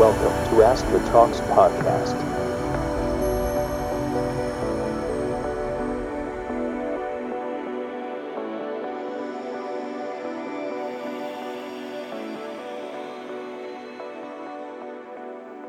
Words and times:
Welcome 0.00 0.36
to 0.48 0.62
Ask 0.64 0.84
the 0.88 1.00
Talks 1.06 1.40
podcast. 1.46 2.16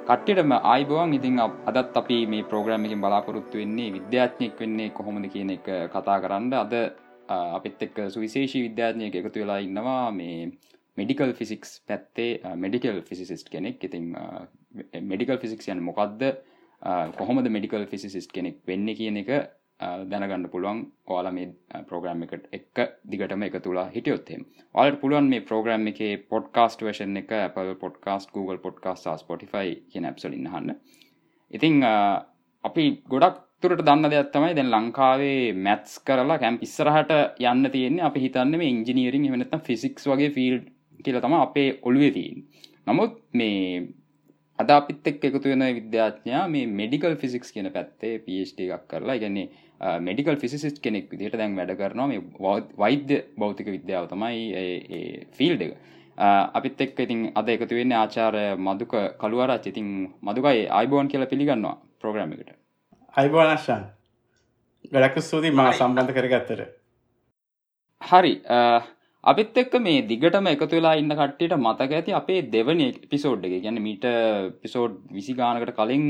කට්ටියටම 0.08 0.54
ආයිබෝවන් 0.54 1.12
ඉතින් 1.12 1.44
අදත් 1.44 1.91
අපි 1.94 2.23
මේ 2.26 2.44
ප්‍රෝග්‍රම් 2.44 2.88
එකින් 2.88 3.04
බලාපොරොත්තු 3.04 3.58
වෙන්නේ 3.58 3.91
විද්‍යාත්ඥයෙක් 3.91 4.55
වෙන්නේ 4.58 4.90
කොහොමද 4.91 5.27
කියන 5.27 5.55
එක 5.58 5.68
කතා 5.91 6.20
කරන්න 6.23 6.54
අද 6.63 6.73
අපිත් 7.30 7.88
එක්ක 7.88 8.05
සුවිශේෂී 8.16 8.68
විද්‍යාත්ඥයක 8.68 9.20
එකතු 9.20 9.44
වෙලා 9.44 9.59
ඉන්නවා 9.68 10.05
මේ 10.12 10.40
මෙඩිකල් 11.02 11.34
ෆිසික්ස් 11.40 11.73
පැත්තේ 11.88 12.32
uh, 12.40 12.55
මෙඩිකල් 12.58 13.02
ෆිසිසිස්ට් 13.09 13.50
කෙනෙක්. 13.50 13.84
ඉතින් 13.84 14.14
මෙඩිකල් 15.04 15.42
ෆිසික්ස් 15.44 15.72
යන 15.73 15.84
මොකක්ද 15.84 16.28
කොහොමද 17.18 17.50
මෙඩිකල් 17.50 17.88
ෆිසිසිස්ට් 17.88 18.32
කෙනෙක් 18.34 18.62
වෙන්න 18.68 18.88
කියන 19.00 19.22
එක 19.22 19.30
uh, 19.32 20.02
දැනගන්න 20.06 20.48
පුළුවන්. 20.54 20.82
ඔයාල 21.08 21.32
මේ 21.34 21.52
uh, 21.73 21.84
ප්‍රෝග්‍රම් 21.90 22.26
එකට 22.28 22.50
එක් 22.52 22.84
දිගටම 23.06 23.45
එක 23.48 23.59
තුලා 23.62 23.88
හිටියොත්තේ 23.95 24.42
ඔලට 24.76 25.00
පුළුවන් 25.04 25.30
මේ 25.30 25.45
ප්‍රෝග්‍රම් 25.52 25.88
එක 25.94 26.02
පොඩ්කාස්ට 26.30 26.84
වශන 26.88 27.22
එක 27.23 27.38
Apple 27.40 27.78
podcast 27.78 28.34
Google 28.34 28.59
podcast 28.59 29.14
Spotify 29.23 29.78
කියන 29.94 30.09
ඇප්සලින් 30.09 30.52
හන්න 30.56 30.76
ඉතිං 31.52 31.81
අපි 32.64 32.86
ගොඩක් 33.09 33.48
තුරට 33.64 33.81
දන්න 33.86 34.09
දෙයක් 34.09 34.30
තමයි 34.34 34.56
දැන් 34.58 34.70
ලංකාවේ 34.73 35.54
මැත්ස් 35.66 35.98
කරලා 36.02 36.38
කැම් 36.42 36.56
ඉස්සරහට 36.66 37.12
යන්න 37.44 37.70
තියෙන්නේ. 37.70 38.06
අපි 38.08 38.23
හිතන්න 38.23 38.58
මේ 38.58 38.72
ඉංජිනීරින් 38.73 39.28
එමනත්ම 39.28 39.62
ෆිසික්ස් 39.68 40.08
වගේ 40.09 40.31
ෆිල් 40.38 40.56
කියල 41.04 41.20
තම 41.22 41.36
අපේ 41.38 41.70
ඔළුවේ 41.84 42.12
තිීන් 42.12 42.46
නමුත් 42.88 43.18
මේ 43.34 43.88
අද 44.59 44.72
අපිත් 44.72 45.08
එක් 45.08 45.23
එකතු 45.28 45.52
වෙන 45.52 45.66
විද්‍යාඥයා 45.80 46.45
මේ 46.48 46.72
මෙඩිකල් 46.80 47.16
ෆිසික්ස් 47.16 47.53
කියන 47.56 47.70
පැත්තේ 47.75 48.14
පට 48.20 48.67
එකක් 48.67 48.88
කරලා 48.88 49.17
ගැන්නේ 49.17 49.48
මෙඩිකල් 50.00 50.38
ෆිසිස්ට 50.38 50.81
කෙනෙක් 50.81 51.08
විදිට 51.12 51.38
දැන් 51.38 51.56
වැඩ 51.56 51.73
කරනවා 51.80 52.08
මේ 52.08 52.22
වෛද්‍ය 52.78 53.17
භෞතික 53.38 53.72
විද්‍යාව 53.75 54.09
තමයි 54.12 54.42
ෆිල්ඩ 55.38 55.62
එක. 55.66 55.73
අපිත් 56.58 56.81
එක් 56.81 57.00
ඉතින් 57.00 57.22
අද 57.36 57.50
එකතු 57.50 57.75
වෙන්න 57.75 57.94
ආචාරය 57.94 58.45
මදුක 58.58 58.94
කළුවරා 59.22 59.59
ඉතින් 59.66 59.90
මදුකයි 60.22 60.68
අයිබෝන් 60.80 61.08
කියලා 61.08 61.31
පිළිගන්නවා 61.34 61.75
ප්‍රෝග්‍රම 62.00 62.34
එකට. 62.34 62.52
අයිබෝනශන් 63.14 63.84
ගඩක් 64.86 65.22
ස්තුති 65.22 65.52
මා 65.52 65.72
සම්බන්ධ 65.73 66.14
කරගත්තර 66.14 66.62
හරි 68.02 68.34
අපිත් 69.23 69.55
එක්ක 69.55 69.73
මේ 69.80 70.02
දිගටම 70.03 70.47
එකතු 70.47 70.67
වෙලා 70.72 70.94
ඉන්න 70.95 71.14
කට්ටියට 71.14 71.55
මතක 71.55 71.91
ඇති 71.94 72.14
අපේ 72.14 72.41
දෙවනි 72.47 72.88
පිසෝඩ් 73.08 73.44
එක. 73.45 73.58
ගැන 73.63 73.78
මීට 73.80 74.05
පිසෝඩ් 74.61 74.95
විසි 75.11 75.33
ගානකට 75.33 75.73
කලින් 75.73 76.05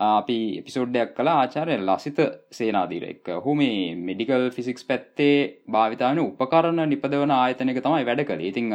අපි 0.00 0.38
එපිසෝඩ්ඩයක් 0.58 1.14
කළ 1.14 1.30
ආචාරය 1.30 1.78
ලසිත 1.78 2.18
සේනාදීර 2.50 3.04
එක් 3.04 3.30
හු 3.44 3.54
මේ 3.54 3.94
මෙඩිකල් 3.98 4.44
ෆිසික්ස් 4.50 4.84
පැත්තේ 4.84 5.36
භාවිතාවන 5.68 6.20
උපකරණ 6.20 6.82
නිපදවන 6.86 7.32
ආයතනක 7.32 7.80
තමයි 7.80 8.04
වැඩ 8.04 8.24
කළේ. 8.24 8.48
ඉතිං 8.48 8.68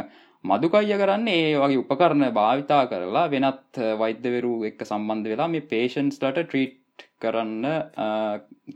මදුකයිය 0.43 0.97
කරන්න 0.97 1.29
ඒ 1.29 1.55
වගේ 1.55 1.81
උපකරණ 1.83 2.25
භාවිතා 2.33 2.83
කරලා 2.87 3.27
වෙනත් 3.27 3.81
වෛද්‍යවරු 3.99 4.53
එක්ක 4.65 4.81
සම්බන්ධ 4.83 5.29
වෙලා 5.29 5.49
මේ 5.49 5.67
පේෂන්ස්ලට 5.67 6.37
ට්‍රීට් 6.39 6.77
කරන්න 7.23 7.65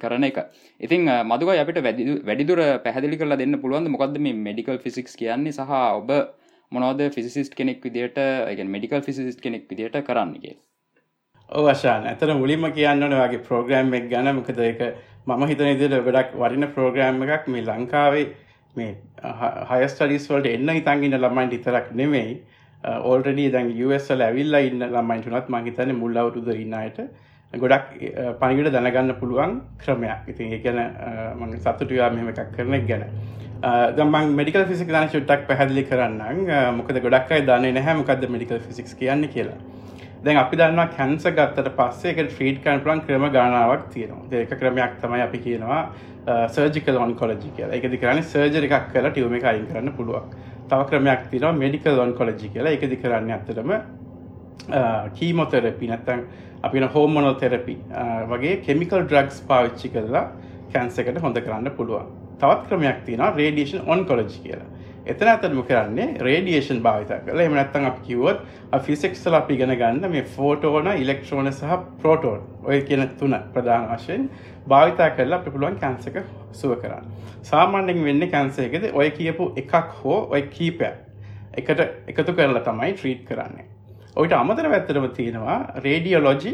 කරන 0.01 0.23
එක. 0.29 0.37
ඉතින් 0.79 1.07
මදුක 1.31 1.51
අපිට 1.53 1.79
වැඩිදුර 2.29 2.61
පැහදිලි 2.85 3.19
කරලා 3.21 3.39
දෙන්න 3.41 3.61
පුළුවන් 3.63 3.91
මොකක්ද 3.95 4.17
මේ 4.27 4.37
මෙඩිකල් 4.47 4.81
ෆිසික්ස් 4.85 5.15
කියන්නේ? 5.21 5.57
සහ 5.59 5.71
ඔබ 5.99 6.11
මොනවද 6.71 7.01
ෆිසිස්ට 7.15 7.55
කෙනෙක් 7.59 7.79
විදිට 7.85 8.19
මෙඩිකල් 8.75 9.01
ෆිසිස්ට 9.07 9.41
කෙනෙක් 9.45 9.65
විදිට 9.71 9.97
කරන්නගේ 10.09 10.55
ඕවශාන් 11.49 12.05
ඇතර 12.11 12.29
මුලින්ම 12.41 12.67
කියන්නන 12.77 13.17
වගේ 13.21 13.41
ප්‍රෝග්‍රෑම් 13.47 13.93
එක් 13.99 14.05
ගැන. 14.13 14.29
මොකද 14.37 14.59
එක 14.67 14.81
මම 15.27 15.43
හිතන 15.49 15.73
ඉදිට 15.73 15.97
ගොඩක් 16.07 16.37
වරින 16.43 16.67
ප්‍රෝග්‍රෑම් 16.77 17.21
එකක්. 17.25 17.47
මේ 17.53 17.65
ලංකාවේ 17.69 18.25
මේ 18.75 18.91
හයස්ටඩිස් 19.71 20.29
වලට 20.31 20.55
එන්න 20.57 20.69
හිතන්ගන්න 20.77 21.17
ළමයින්ට 21.23 21.57
ඉතරක් 21.59 21.91
නෙමෙයි. 22.01 22.31
ඕල්ටඩ 22.83 23.41
දැන් 23.55 23.67
USL 23.87 24.23
ඇවිල්ල 24.27 24.55
ඉන්න 24.69 24.85
ළමයින්ටුනත් 24.85 25.51
මහිතන 25.55 25.91
මුල් 25.97 26.15
අවුරුද 26.21 26.47
ඉන්නයට 26.55 27.01
ගොඩක් 27.53 27.91
පනිගට 28.39 28.71
දැනගන්න 28.71 29.15
පුළුවන් 29.19 29.59
ක්‍රමයක් 29.83 30.31
ඉතින් 30.33 30.53
ඒ 30.53 30.61
ගැන 30.63 30.79
මං 31.39 31.59
සතුටයා 31.59 32.09
මෙම 32.09 32.29
එකක් 32.29 32.55
කරන 32.55 32.87
ගැන 32.87 33.05
දමන් 33.97 34.33
මෙඩිකල් 34.39 34.65
ෆිසික් 34.65 34.87
දන 34.87 35.11
චුට්ටක් 35.11 35.47
පැහැදිලි 35.49 35.83
කරන්න 35.89 36.77
මොකද 36.77 37.01
ගොඩක් 37.03 37.31
අයි 37.31 37.45
දන්න 37.45 37.75
නැහැ 37.75 37.99
මොකක්ද 37.99 38.27
මෙඩිකල් 38.29 38.59
ෆිසික්ස් 38.59 38.95
කියන්න 38.95 39.27
කියලා 39.35 39.59
දැන් 40.23 40.37
අපි 40.37 40.57
දන්නවා 40.57 40.87
කැන්ස 40.95 41.23
ගත්තට 41.27 41.69
පස්සේ 41.77 42.11
එක 42.13 42.19
ට්‍රීට් 42.27 42.59
කරන්න 42.63 42.81
පුළුවන් 42.81 42.99
ක්‍රම 43.05 43.23
ගණනාවක් 43.35 43.87
තියෙනවා. 43.93 44.27
ඒක 44.31 44.51
ක්‍රමයක් 44.59 44.93
තමයි 45.01 45.21
අපි 45.23 45.39
කියනවා 45.45 45.81
සර්ජිකල් 46.55 46.99
ඔන්කොලොජි 47.05 47.49
කියලා. 47.55 47.75
ඒකද 47.75 47.95
කරන්නේ 48.03 48.27
සර්ජරි 48.33 48.69
එකක් 48.69 48.91
කරලා 48.93 49.11
ටියුමර් 49.11 49.39
එක 49.39 49.47
අයින් 49.51 49.65
කරන්න 49.71 49.95
පුළුවන්. 49.97 50.29
තව 50.69 50.79
ක්‍රමයක් 50.91 51.25
තියෙනවා 51.31 51.57
මෙඩිකල් 51.63 51.99
ඔන්කොලොජි 52.05 52.51
කියලා. 52.53 52.73
ඒකද 52.75 52.93
කරන්නේ 53.01 53.35
ඇත්තටම 53.37 53.71
කීමොතෙරපි 55.15 55.87
නැත්නම් 55.87 56.25
අපි 56.63 56.77
කියන 56.77 56.89
හෝමෝනල් 56.89 57.33
තෙරපි 57.35 57.77
වගේ 58.29 58.57
කෙමිකල් 58.65 59.03
ඩ්‍රග්ස් 59.03 59.41
පාවිච්චි 59.47 59.89
කරලා 59.89 60.25
කැන්සර් 60.73 61.01
එකට 61.03 61.21
හොඳ 61.21 61.37
කරන්න 61.37 61.71
පුළුවන්. 61.71 62.05
තවත් 62.39 62.67
ක්‍රමයක් 62.67 63.01
තියෙනවා 63.05 63.33
රේඩියේෂන් 63.35 63.81
ඔන්කොලොජි 63.87 64.39
කියලා. 64.43 64.69
එතන 65.05 65.27
අතරම 65.27 65.61
කරන්නේ 65.63 66.07
රේඩියේෂන් 66.19 66.81
භාවිත 66.83 67.11
කරලා 67.25 67.43
එහෙම 67.43 67.55
නැත්නම් 67.55 67.85
අපි 67.85 68.01
කිව්වොත් 68.07 68.39
ෆිසික්ස් 68.85 69.25
වල 69.25 69.37
අපි 69.39 69.53
ඉගෙන 69.55 69.73
ගන්න 69.75 70.11
මේ 70.11 70.23
ෆෝටෝන 70.35 70.89
ඉලෙක්ට්‍රෝන 70.93 71.51
සහ 71.51 71.77
ප්‍රෝටෝන් 72.01 72.41
ඔය 72.63 72.81
කියන 72.81 73.07
තුන 73.19 73.35
ප්‍රධාන 73.53 73.87
වශයෙන් 73.91 74.29
භාවිතා 74.67 75.09
කරලා 75.17 75.39
අපිට 75.39 75.53
පුළුවන් 75.53 75.79
කැන්සර් 75.79 76.09
එක 76.13 76.25
සුව 76.53 76.77
කරන්න. 76.77 77.05
සාමාන්‍යයෙන් 77.43 78.03
වෙන්නේ 78.05 78.29
කැන්සර් 78.29 78.63
එකේදී 78.63 78.93
ඔය 78.93 79.09
කියපු 79.11 79.51
එකක් 79.57 79.73
හෝ 79.99 80.19
ඔය 80.29 80.41
කීපයක් 80.49 80.95
එකට 81.57 81.79
එකතු 82.07 82.33
කරලා 82.33 82.63
තමයි 82.63 82.93
ට්‍රීට් 82.93 83.25
කරන්නේ. 83.27 83.65
ඔයිට 84.15 84.33
අමතරව 84.33 84.73
ඇත්තටම 84.73 85.07
තියෙනවා 85.15 85.57
රේඩියෝලොජි 85.83 86.51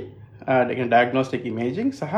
ඩයිග්නෝස්ටික් 0.47 1.45
ඉමේජිං 1.45 1.91
සහ 1.91 2.13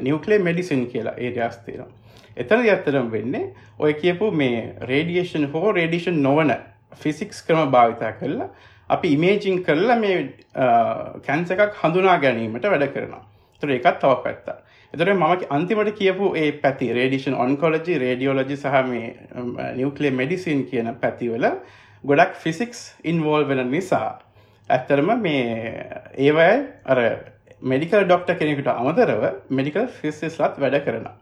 නිවක්ලේ 0.00 0.38
මෙඩිසින් 0.40 0.86
කියලා 0.86 1.14
ඒරියාස් 1.18 1.58
තියෙනවා. 1.58 1.88
එතන 2.36 2.66
ඇත්තරම් 2.66 3.08
වෙන්නේ 3.12 3.46
ඔය 3.78 3.94
කියපු 3.94 4.30
මේ 4.32 4.74
රේඩියේෂන් 4.82 5.48
හෝ 5.54 5.72
රේඩිෂන් 5.72 6.22
නොවන 6.22 6.52
ෆිසික්ස් 6.96 7.42
ක්‍රම 7.42 7.72
භාවිතා 7.72 8.12
කරලා 8.12 8.48
අපි 8.90 9.12
ඉමේජිං 9.12 9.62
කරලා 9.62 9.96
මේ 9.96 10.16
කැන්ස 11.26 11.50
එකක් 11.50 11.82
හඳුනා 11.82 12.18
ගැනීමට 12.18 12.64
වැඩ 12.66 12.88
කරනවා 12.92 13.24
තුර 13.62 13.72
එකත් 13.72 13.98
තව 13.98 14.14
පැත්තා 14.24 14.58
එතර 14.94 15.14
මම 15.14 15.24
අන්තිමට 15.50 15.92
කියපු 15.94 16.32
ඒ 16.36 16.52
පැති 16.54 16.92
රේඩිෂන් 16.92 17.36
ඔන්කොලජි 17.36 17.98
රේඩියෝලජි 17.98 18.56
සහ 18.56 18.80
මේ 18.86 19.14
නිවක්ලේ 19.74 20.10
මෙඩිසින් 20.12 20.66
කියන 20.66 20.96
පැතිවල 21.00 21.46
ගොඩක් 22.04 22.34
ෆිසික්ස් 22.36 22.80
ඉන්වෝල් 23.04 23.44
වෙන 23.44 23.62
නිසා 23.70 24.18
ඇත්තරම 24.70 25.10
මේ 25.20 25.86
ඒවයි 26.18 26.52
අර 26.86 26.98
මෙඩිකල් 27.62 28.04
ඩොක්ට 28.04 28.30
කෙනෙකුට 28.38 28.70
අමතරව 28.72 29.24
මෙඩිකල් 29.50 29.86
ෆිසිස්ලත් 29.96 30.56
වැඩ 30.58 30.78
කරනවා. 30.84 31.14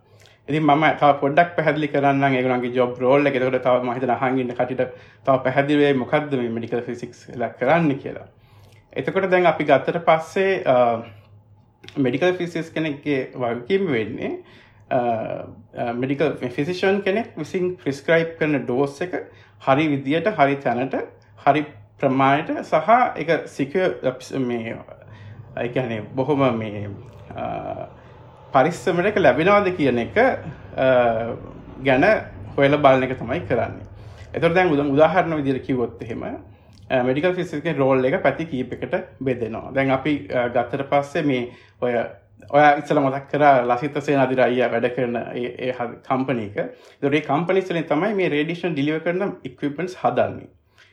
ඉතින් 0.48 0.62
මම 0.64 0.84
තව 0.94 1.10
පොඩ්ඩක් 1.22 1.50
පැහැදිලි 1.56 1.88
කරන්න 1.88 2.24
ඒගොල්ලන්ගේ 2.30 2.74
ජොබ් 2.74 2.98
රෝල් 2.98 3.26
එක. 3.26 3.34
එතකොට 3.34 3.62
තව 3.62 3.82
මම 3.82 3.94
හිතන 3.96 4.10
අහන් 4.10 4.38
ඉන්න 4.38 4.54
කටියට 4.54 4.94
තව 5.26 5.36
පැහැදිලි 5.44 5.82
වෙයි 5.82 5.98
මොකද්ද 6.02 6.32
මේ 6.34 6.50
මෙඩිකල් 6.50 6.82
ෆිසික්ස් 6.82 7.26
එක 7.30 7.58
කරන්න 7.58 7.98
කියලා. 7.98 8.26
එතකොට 8.92 9.30
දැන් 9.30 9.46
අපි 9.46 9.64
ගත්තට 9.64 10.04
පස්සේ 10.06 10.52
මෙඩිකල් 11.98 12.32
ෆිසික්ස් 12.38 12.70
කෙනෙක්ගේ 12.70 13.20
වගකීම 13.34 13.90
වෙන්නේ 13.92 14.32
Uh, 14.91 15.44
uh, 15.76 15.93
මෙඩිකල් 15.93 16.31
ෆිසිෂන් 16.41 17.03
කෙනෙක් 17.04 17.34
විසින් 17.37 17.75
ප්‍රිස්ක්‍රයිබ් 17.76 18.28
කරන 18.38 18.56
ඩෝස් 18.62 18.94
එක 19.04 19.16
හරි 19.60 19.84
විදියට 19.91 20.29
හරි 20.32 20.55
තැනට 20.62 20.94
හරි 21.44 21.62
ප්‍රමාණයට 22.00 22.62
සහ 22.62 22.88
එක 23.20 23.32
සික 23.46 23.75
මේ 24.40 24.76
ඒකනේ 25.58 25.99
බොහොම 26.14 26.40
මේ 26.56 26.87
uh, 26.88 27.85
පරිස්සමට 28.55 29.11
එක 29.11 29.20
ලැබෙනවාද 29.20 29.69
කියන 29.76 30.00
එක 30.06 30.17
ගැන 31.84 32.06
හොයල 32.56 32.76
බලන 32.79 33.05
එක 33.05 33.12
තමයි 33.19 33.44
කරන්නේ. 33.50 33.84
එතර 34.32 34.55
දැන් 34.56 34.73
උදම් 34.73 34.94
උදාහරණ 34.94 35.37
විදිර 35.43 35.58
කිවොත් 35.67 36.00
එහෙම 36.00 36.25
මඩිකල් 37.11 37.37
ෆිසික 37.37 37.69
රෝල් 37.76 38.08
එක 38.08 38.23
පැති 38.23 38.49
කීප 38.49 38.73
එකට 38.73 38.96
බෙදෙනවා. 39.20 39.75
දැන් 39.75 39.91
අපි 39.91 40.17
ගත්තට 40.32 40.88
පස්සේ 40.88 41.26
මේ 41.29 41.44
ඔය 41.82 41.93
ඔය 42.50 42.62
ඉස්සල 42.81 43.00
මතක් 43.00 43.25
කර 43.31 43.44
ලසිත 43.64 43.99
සේ 44.02 44.17
අදිර 44.17 44.40
අයිය 44.40 44.69
වැඩ 44.75 44.87
කරන 44.96 45.17
කම්පනීක 46.06 46.61
දොරේ 47.02 47.23
කම්පනිස්ලින් 47.23 47.88
තමයි 47.90 48.14
මේ 48.14 48.31
රේඩිෂන් 48.35 48.76
ඩිලිව 48.76 49.02
කරන 49.05 49.35
ඉක්විපන්ස් 49.44 49.99
හදන්නේ. 50.02 50.49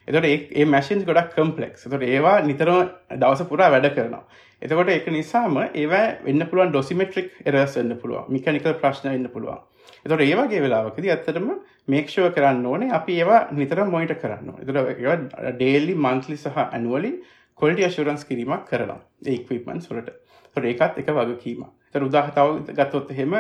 එතට 0.08 0.26
ඒ 0.30 0.66
මැසින්ස් 0.66 1.06
ගොඩක් 1.06 1.32
කම්පලෙක්ස් 1.36 1.86
තොට 1.86 2.04
ඒවා 2.08 2.42
නිතරම 2.42 2.82
දවස 3.14 3.48
පුරා 3.52 3.70
වැඩ 3.74 3.88
කරනවා. 3.96 4.24
එතකොට 4.62 4.90
එක 4.90 5.08
නිසාම 5.10 5.56
ඒවා 5.62 6.04
වෙන්න 6.26 6.48
පුළුවන් 6.50 6.74
ඩොසිමෙට්‍රික් 6.74 7.32
එරස් 7.46 7.78
එන්න 7.78 7.96
පුළුවන්. 8.02 8.28
මිකනිකල් 8.30 8.76
ප්‍රශ්න 8.82 9.14
එන්න 9.14 9.30
පුළුවන්. 9.30 9.64
එතොට 10.06 10.26
ඒවාගේ 10.28 10.62
වෙලාවකද 10.66 11.08
ඇත්තටම 11.08 11.48
මේක්ෂව 11.88 12.30
කරන්න 12.36 12.66
ඕනේ 12.66 12.92
අපි 13.00 13.22
ඒවා 13.22 13.42
නිතර 13.62 13.86
මොයිට 13.96 14.18
කරන්න 14.22 14.54
එතට 14.60 14.76
ඒවා 14.76 15.18
ඩේලි 15.54 15.96
මන්ස්ලි 16.06 16.38
සහ 16.38 16.62
ඇනුවලි 16.66 17.16
කොල්ටි 17.60 17.88
අශුරන්ස් 17.88 18.28
කිරීමක් 18.30 18.70
කරනවා. 18.70 19.02
ඒක්වීමන් 19.26 19.82
සොලට 19.82 20.10
තොර 20.56 20.68
ඒකත් 20.72 21.00
එක 21.02 21.10
වගකීම 21.18 21.66
තර 21.94 22.06
උදාහතාව 22.08 22.50
ගත්තොත් 22.70 23.12
එහෙම 23.16 23.36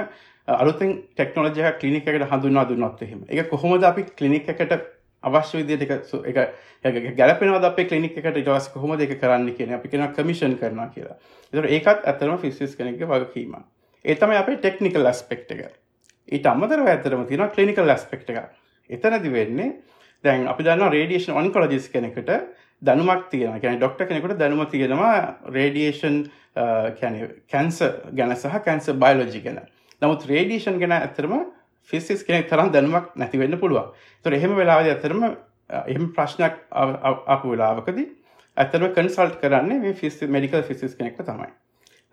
අලුතෙන් 0.47 0.91
ටෙක්නෝජය 1.15 1.71
කලිනික 1.79 2.07
එකට 2.07 2.27
හඳුන්වා 2.31 2.65
දුන්නොත් 2.69 3.01
එහෙම. 3.01 3.23
එක 3.29 3.49
කොහොමද 3.49 3.83
අපි 3.83 4.03
කලිනික් 4.17 4.49
එකට 4.49 4.75
අවශ්‍ය 5.23 5.63
විදියට 5.63 5.81
එක 5.85 7.15
ගැලපෙනවද 7.17 7.65
අපේ 7.71 7.87
කලිනික් 7.89 8.17
එකට? 8.17 8.37
ඉටවස් 8.37 8.69
කොහොම 8.73 8.97
දෙක 8.97 9.15
කරන්න 9.21 9.49
කියන 9.57 9.73
අපි 9.79 9.89
කෙන 9.89 10.05
කමිෂන් 10.13 10.57
කරනවා 10.59 10.91
කියලා. 10.93 11.17
එතට 11.53 11.71
ඒකත් 11.77 12.05
ඇතරම 12.05 12.37
ෆිසිස් 12.37 12.75
කෙනෙක් 12.75 13.01
වගකීම 13.01 13.55
ඒතම 14.05 14.35
අපේ 14.41 14.59
ටෙක්නිකල් 14.59 15.05
ඇස්පෙක්් 15.05 15.49
එක. 15.51 15.73
ඊට 16.27 16.45
අමතරව 16.45 16.87
ඇතරම 16.87 17.25
තියෙන 17.25 17.49
කලිනිකල් 17.49 17.89
ඇස්පෙක්් 17.89 18.29
එක 18.29 18.45
එතනදි 18.89 19.31
වෙන්නේ 19.31 19.71
දැන් 20.23 20.47
අපි 20.47 20.63
දන්න 20.63 20.91
රේඩියේෂන් 20.91 21.37
ඔන්කොලජිස් 21.41 21.89
කෙනෙකට 21.93 22.29
දැනුමක් 22.87 23.29
තියෙන 23.31 23.59
ගැන 23.63 23.79
ඩොක්ට 23.79 24.07
කෙනෙකුට 24.09 24.37
දැනුම 24.41 24.65
තියෙනවා 24.73 25.13
රේඩියේෂන් 25.57 26.17
කැන්ස 27.51 27.81
ගැන 28.19 28.35
සහ 28.35 28.61
කැන්ස 28.67 28.89
බයිලෝජි 29.03 29.41
ගැන. 29.45 29.59
නමුත් 30.01 30.27
රේඩියේෂන් 30.31 30.79
ගැන 30.83 30.95
ඇතරම 30.99 31.33
ෆිසිස් 31.89 32.23
කෙනෙක් 32.23 32.49
තරම් 32.49 32.71
දැනුමක් 32.71 33.11
නැතිවෙන්න 33.15 33.59
පුළුවන්. 33.59 33.91
තොර 34.25 34.33
එහෙම 34.33 34.55
වෙලාවද 34.61 34.93
ඇතරම 34.93 35.27
එහෙම 35.81 36.07
ප්‍රශ්නයක් 36.15 36.55
අප 37.35 37.43
වෙලාවකදී 37.51 38.07
ඇතරම 38.57 38.89
කන්සල්ට් 38.95 39.37
කරන්නේ 39.43 39.79
මේ 39.83 39.93
ෆිස් 40.01 40.21
මෙඩිකල් 40.37 40.63
ෆිසිස් 40.63 40.97
කෙනෙක්ට 40.97 41.23
තමයි. 41.29 41.51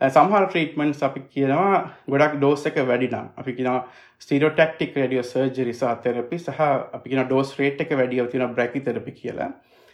සහර 0.00 0.46
ට්‍රීටමන්ස් 0.46 1.02
අපි 1.08 1.20
කියනවා 1.34 1.74
ගොඩක් 2.12 2.38
දෝස 2.44 2.64
එක 2.66 2.78
වැඩිනම් 2.88 3.28
අපි 3.40 3.52
කියෙන 3.58 3.82
ස්ටිරෝටක්ටික් 4.22 4.96
රඩියෝ 4.96 5.26
සර්ජරි 5.32 5.74
සාතරපි 5.80 6.38
සහ 6.38 6.62
අපි 6.96 7.10
කියෙන 7.10 7.28
ඩෝස් 7.28 7.52
රේට් 7.58 7.84
එක 7.84 7.94
වැඩියව 8.00 8.30
තින 8.32 8.42
බ්‍රැකි 8.56 8.82
තරපි 8.88 9.12
කියලා. 9.20 9.50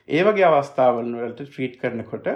ඒවගේ 0.08 0.46
අවස්ථාවල් 0.50 1.10
වලට 1.14 1.48
ට්‍රීට් 1.48 1.80
කරනකොට 1.80 2.28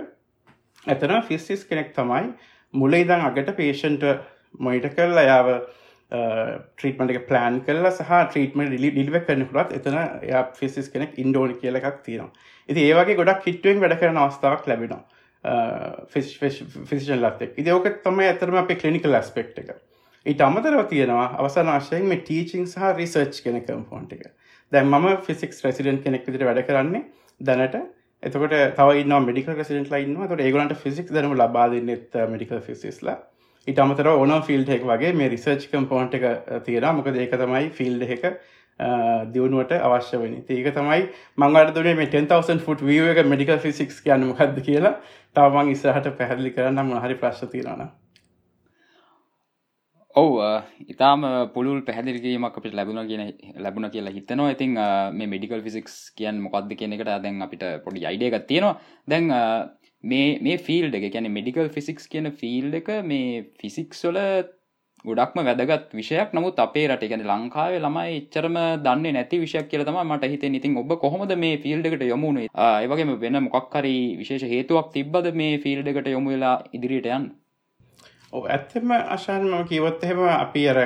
ඇතන 0.87 1.15
ෆිස්සිස් 1.29 1.65
කෙනෙක් 1.65 1.95
තමයි 1.95 2.33
මුල 2.75 2.95
ඉදං 2.95 3.29
අගට 3.29 3.55
පේෂන්ට 3.57 4.05
මොයිට 4.59 4.91
කරලා 4.97 5.25
යාව 5.25 5.49
ට්‍රීටමට 6.13 7.15
එක 7.15 7.27
ප්ලෑන් 7.29 7.61
කල්ල 7.67 7.89
සහ 7.89 8.11
ට්‍රීටම 8.27 8.65
ඩිලි 8.65 8.91
ඩිල්ව 8.93 9.17
කරනකුරත් 9.27 9.73
එතන 9.79 9.97
ය 10.29 10.43
ෆිසිස් 10.59 10.91
කෙනෙක් 10.93 11.17
ඉන්ඩෝනි 11.19 11.57
කියල 11.61 11.79
එකක් 11.81 12.03
තියෙනවා. 12.05 12.33
ඉති 12.69 12.85
ඒවගේ 12.89 13.17
ගොඩක් 13.17 13.41
කිට්ටුවෙන් 13.47 13.81
වැඩ 13.81 13.97
කරන 14.01 14.21
අවස්ථාවක් 14.21 14.69
ලැබෙනවා. 14.69 15.03
ෆිසිෂන් 16.13 17.17
ලත්තෙක් 17.19 17.57
ඉදෝක 17.59 17.89
තම 18.05 18.21
ඇතරම 18.23 18.59
අපේ 18.61 18.77
කලිනිකල් 18.77 19.17
ස්පෙක්් 19.23 19.57
එක. 19.59 19.73
ඊට 20.27 20.41
අමතරව 20.41 20.85
තියෙනවා 20.91 21.27
අවසන් 21.39 21.69
ආශයෙන් 21.69 22.07
මේ 22.07 22.21
ටීචිං 22.21 22.67
සහ 22.67 22.93
රිසර්ච් 22.99 23.43
කෙන 23.45 23.59
කම්පෝන්් 23.63 24.07
එක. 24.13 24.29
දැන් 24.73 24.87
මම 24.89 25.09
ෆිසික්ස් 25.23 25.65
රෙසිඩන්් 25.65 26.03
කෙනෙක් 26.05 26.29
විදිට 26.29 26.45
වැඩ 26.45 26.65
කරන්නේ. 26.69 27.05
දැනට. 27.43 27.77
එතකට 28.23 28.57
තව 28.79 29.21
මෙඩික 29.21 29.49
රෙසිඩට 29.51 29.93
ලයින්නවා 29.93 30.29
තොට 30.29 30.43
ඒගලන්ට 30.43 30.75
ෆිසික් 30.79 31.09
දනම 31.11 31.37
ලබාදන්නෙත් 31.37 32.19
මඩිකල් 32.29 32.61
ෆිසිස්ලා 32.63 33.19
ඉට 33.67 33.79
අමතර 33.79 34.09
ඕන 34.09 34.35
ෆිල්් 34.43 34.65
එකක් 34.69 34.85
වගේ 34.85 35.13
මේ 35.15 35.29
රිසර්ච් 35.29 35.69
කම්පෝන්ට් 35.71 36.15
එක 36.15 36.25
uh, 36.25 36.61
තියෙන 36.61 36.89
මොකද 36.97 37.17
ඒක 37.17 37.35
තමයි 37.35 37.71
ෆිල්් 37.71 38.03
එක 38.09 38.25
uh, 38.29 39.23
දියුණුවට 39.35 39.75
අවශ්‍ය 39.81 40.19
වනි 40.19 40.43
ඒක 40.51 40.71
තමයි 40.75 41.09
මංගට 41.39 41.75
දුනේ 41.77 41.95
මේ 41.95 42.11
10,000 42.11 42.65
ෆුට් 42.67 42.83
විය 42.83 43.03
එක 43.07 43.25
මඩිකල් 43.25 43.59
ෆිසික්ස් 43.59 44.01
කියන්න 44.03 44.27
මොකක්ද 44.27 44.63
කියලා. 44.63 44.95
තවමං 45.37 45.75
ඉස්සරහට 45.75 46.15
පැහැදිලි 46.19 46.55
කරන්න 46.57 46.89
මොහරි 46.89 47.19
ප්‍රශ්න 47.21 47.53
තියෙනන 47.53 47.87
ඔව් 50.15 50.33
ඉතාම 50.85 51.23
පුළුල් 51.55 51.81
පැහැදිලිගීමක් 51.83 52.57
අපිට 52.59 52.75
ලැබුණ 52.75 53.07
කියන 53.09 53.23
ලැබුණ 53.59 53.91
කියලා 53.91 54.13
හිතනවා. 54.13 54.51
ඉතින් 54.51 54.75
මේ 55.19 55.27
මෙඩිකල් 55.27 55.63
ෆිසික්ස් 55.67 55.95
කියන් 56.17 56.43
මොකක්ද 56.47 56.75
කියන 56.77 56.93
එකට 56.93 57.13
දැන් 57.19 57.43
අපිට 57.43 57.65
පොඩි 57.85 58.05
අයිඩයගත් 58.05 58.47
තියෙනවා. 58.47 58.79
දැන් 59.09 59.31
මේ 60.05 60.39
මේ 60.41 60.59
ෆිල්ඩ 60.59 60.95
එක 60.95 61.07
ගැන 61.15 61.31
මෙඩිකල් 61.33 61.71
ෆිසික්ස් 61.71 62.09
කියන 62.09 62.31
ෆිල්් 62.33 62.75
එක 62.75 62.91
මේ 63.05 63.45
ෆිසික්ස්වල 63.61 64.19
ගොඩක්ම 65.05 65.39
වැදගත් 65.41 65.95
විෂයක්. 65.99 66.35
නමුත් 66.37 66.61
අපේ 66.61 66.87
රට 66.89 67.09
ගැන 67.11 67.25
ලංකාවේ 67.27 67.81
ළමයි 67.81 68.19
එච්චරම 68.19 68.59
දන්න 68.85 69.17
නැති 69.17 69.41
විෂයක් 69.41 69.71
කියලතම 69.71 70.01
මට 70.05 70.33
හිත 70.33 70.45
ඉතින් 70.51 70.77
ඔබ 70.77 70.93
කොහොමද 71.01 71.33
මේ 71.39 71.61
ෆිල්ඩ 71.65 71.89
එකට 71.89 72.05
යොමුණේ 72.07 72.51
ඒවගේම 72.63 73.15
වෙන 73.19 73.45
මොක්හරි 73.47 73.97
විශේෂ 74.21 74.51
හේතුවක් 74.53 74.93
තිබ්බද 74.93 75.33
මේ 75.35 75.61
ෆිල්ඩ 75.65 75.91
එකට 75.93 76.13
යොමු 76.17 76.35
වෙලා 76.35 76.57
ඉදිරියට 76.73 77.15
යන් 77.17 77.33
ඇත්තම 78.33 78.91
අශාන්ම 78.91 79.67
කිවොත් 79.67 80.05
එහෙම 80.05 80.21
අපි 80.27 80.69
අර 80.69 80.79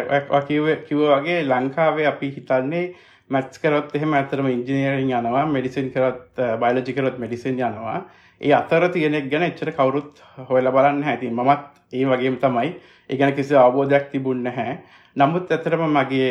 කිව 0.42 0.64
කිව 0.88 1.00
වගේ 1.10 1.44
ලංකාවේ 1.44 2.06
අපි 2.06 2.30
හිතන්නේ 2.30 2.84
මැත්ස් 3.30 3.58
කරොත් 3.58 3.94
එහෙම 3.94 4.14
ඇතරම 4.14 4.48
ඉංජිනීරින් 4.48 5.12
යනවා 5.12 5.46
මෙඩිසින් 5.46 5.92
කරත් 5.92 6.42
බයිලජිකරොත් 6.60 7.18
මෙඩිසින් 7.18 7.60
යනවා. 7.60 8.00
ඒ 8.40 8.52
අතර 8.52 8.88
තියෙනෙක් 8.88 9.30
ගැන 9.30 9.42
එච්චර 9.42 9.70
කවුරුත් 9.72 10.22
හොයල 10.48 10.70
බලන්න 10.70 11.04
ඇති 11.04 11.30
මමත් 11.30 11.62
ඒ 11.92 12.04
වගේම 12.04 12.36
තමයි. 12.36 12.70
ඒගැන 13.10 13.34
කිසි 13.34 13.54
අවබෝධයක් 13.56 14.10
තිබුන්න 14.10 14.46
හැ 14.48 14.78
නමුත් 15.16 15.50
ඇතරම 15.50 15.82
මගේ 15.88 16.28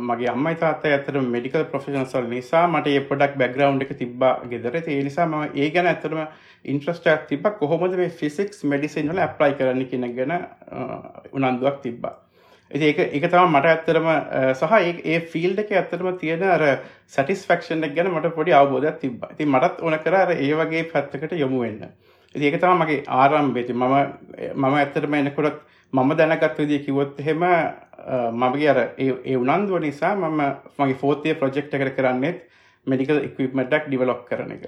මගේ 0.00 0.30
අම්මයි 0.30 0.54
තාත 0.60 0.84
ඇතර 0.86 1.18
මෙඩිකල් 1.24 1.64
ප්‍රොෆෙෂන්සල් 1.72 2.24
නිසා 2.28 2.62
මට 2.66 2.92
ඒ 2.92 3.02
පොඩක් 3.10 3.36
බැග්‍රවන්් 3.42 3.82
එක 3.84 3.92
තිබ්බා 4.00 4.32
ගෙදර. 4.50 4.76
ඒ 4.78 5.02
නිසා 5.02 5.26
ම 5.26 5.34
ඒ 5.54 5.68
ගැන 5.70 5.86
ඇතරම 5.86 6.22
ඉන්ට්‍රස්ටක් 6.64 7.28
තිබ 7.28 7.46
කොහොමද 7.60 7.94
මේ 7.96 8.08
ෆිසික්ස් 8.20 8.64
මෙඩිසින් 8.64 9.12
වල 9.12 9.20
ඇප්ලයි 9.20 9.54
කරන්න 9.60 9.86
කෙන 9.90 10.06
ගැන 10.16 10.34
උනන්දුවක් 11.32 11.78
තිබ්බා. 11.84 12.14
ඒක 12.70 12.98
එක 12.98 13.28
තම 13.28 13.46
මට 13.52 13.66
ඇත්තරම 13.66 14.10
සහ 14.54 14.74
ඒ 15.04 15.20
ෆිල්ඩ 15.32 15.62
එක 15.64 15.70
ඇත්තරම 15.72 16.18
තියෙන 16.18 16.42
අර 16.48 16.66
සටිස්ෆක්ෂන් 17.08 17.88
ගැන 17.92 18.10
මට 18.10 18.34
පොඩි 18.34 18.52
අවබෝධයක් 18.54 18.98
තිබ 18.98 19.22
ති 19.38 19.46
මටත් 19.46 19.80
ඕන 19.82 19.98
කර 20.00 20.18
ඒ 20.34 20.52
වගේ 20.56 20.84
පැත්තකට 20.90 21.38
යොමු 21.38 21.62
වෙන්න. 21.62 21.86
ඒක 22.34 22.60
තම 22.60 22.82
මගේ 22.82 23.00
ආරම්භේති 23.20 23.72
මම 23.74 23.96
මම 24.56 24.74
ඇත්තරම 24.74 25.14
එනකොටත් 25.14 25.64
මම 25.96 26.10
දැනගත් 26.16 26.58
විදිිය 26.58 26.84
කිවොත් 26.84 27.20
එහෙම 27.20 27.44
මමගේ 28.34 28.68
අර 28.68 28.80
ඒ 28.98 29.36
උනන්දුව 29.36 29.80
නිසා 29.80 30.14
මම 30.16 30.42
මගේ 30.78 30.98
ෆෝතය 31.02 31.34
ප්‍රජෙක්් 31.34 31.70
එකට 31.70 31.96
කරන්නෙත් 31.96 32.42
මෙඩිකල් 32.86 33.20
ඉක්විපමටක් 33.20 33.86
ඩිවලොක් 33.86 34.26
කරන 34.28 34.52
එක. 34.56 34.66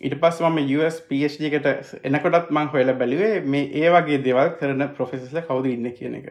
ඉට 0.00 0.16
පස් 0.16 0.40
මම 0.42 0.58
US 0.76 0.96
පHDකට 1.02 1.68
එනකොටත් 2.04 2.50
මං 2.50 2.70
හොයල 2.74 2.92
බැලිවේ 3.00 3.42
මේ 3.46 3.66
ඒ 3.74 3.90
වගේ 3.90 4.22
දෙවල් 4.26 4.54
කරන 4.60 4.86
ප්‍රොෆෙසල 4.96 5.42
කවුද 5.42 5.66
ඉන්න 5.66 5.90
කියන 5.92 6.16
එක. 6.20 6.28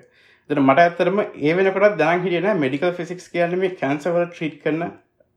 තර 0.49 0.59
මට 0.59 0.79
ඇතරම 0.79 1.19
ඒ 1.21 1.53
වෙනකොට 1.55 1.97
දැන් 1.97 2.23
හිටියන 2.23 2.49
මෙඩිකල් 2.57 2.93
ෆිසික්ස් 2.93 3.29
කියන්න 3.29 3.57
මේ 3.63 3.75
කැන්සවල 3.81 4.25
ට්‍රීට් 4.25 4.61
කරන 4.63 4.85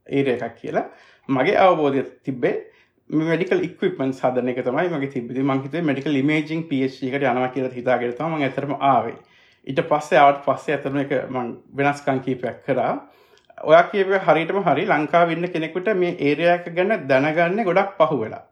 ඒර 0.09 0.31
එකක් 0.35 0.55
කියලා. 0.61 0.87
මගේ 1.29 1.59
අවබෝධය 1.59 2.03
තිබ්බේ 2.25 2.55
මෙඩිකල් 3.19 3.63
ඉක්විපන් 3.67 4.11
සාධන 4.13 4.49
එක 4.49 4.59
තමයි 4.65 4.89
මගේ 4.89 5.11
තිබදි 5.15 5.43
මංහිත 5.49 5.75
මෙඩිකල් 5.89 6.15
ඉමේජිං 6.15 6.63
පකට 6.69 7.23
යනවා 7.23 7.49
කියලා 7.55 7.73
හිතාගෙනතම 7.77 8.29
ම 8.29 8.45
ඇතරම 8.47 8.73
ආවේ. 8.91 9.17
ඊට 9.67 9.81
පස්සේ 9.89 10.21
අවට 10.21 10.45
පස්සේ 10.47 10.75
ඇතරම 10.75 10.97
එක 11.03 11.11
මං 11.29 11.51
වෙනස්කං 11.77 12.23
කීපයක් 12.25 12.63
කරා. 12.65 12.93
ඔයා 13.63 13.83
කියව 13.91 14.15
හරිටම 14.27 14.63
හරි 14.67 14.85
ලංකා 14.87 15.23
වෙන්න 15.27 15.49
කෙනෙකුට 15.53 15.93
මේ 15.95 16.17
ඒරයක් 16.29 16.65
ගැන 16.77 16.95
දැනගන්න 17.07 17.63
ගොඩක් 17.69 17.93
පහු 17.99 18.17
වෙලා. 18.23 18.43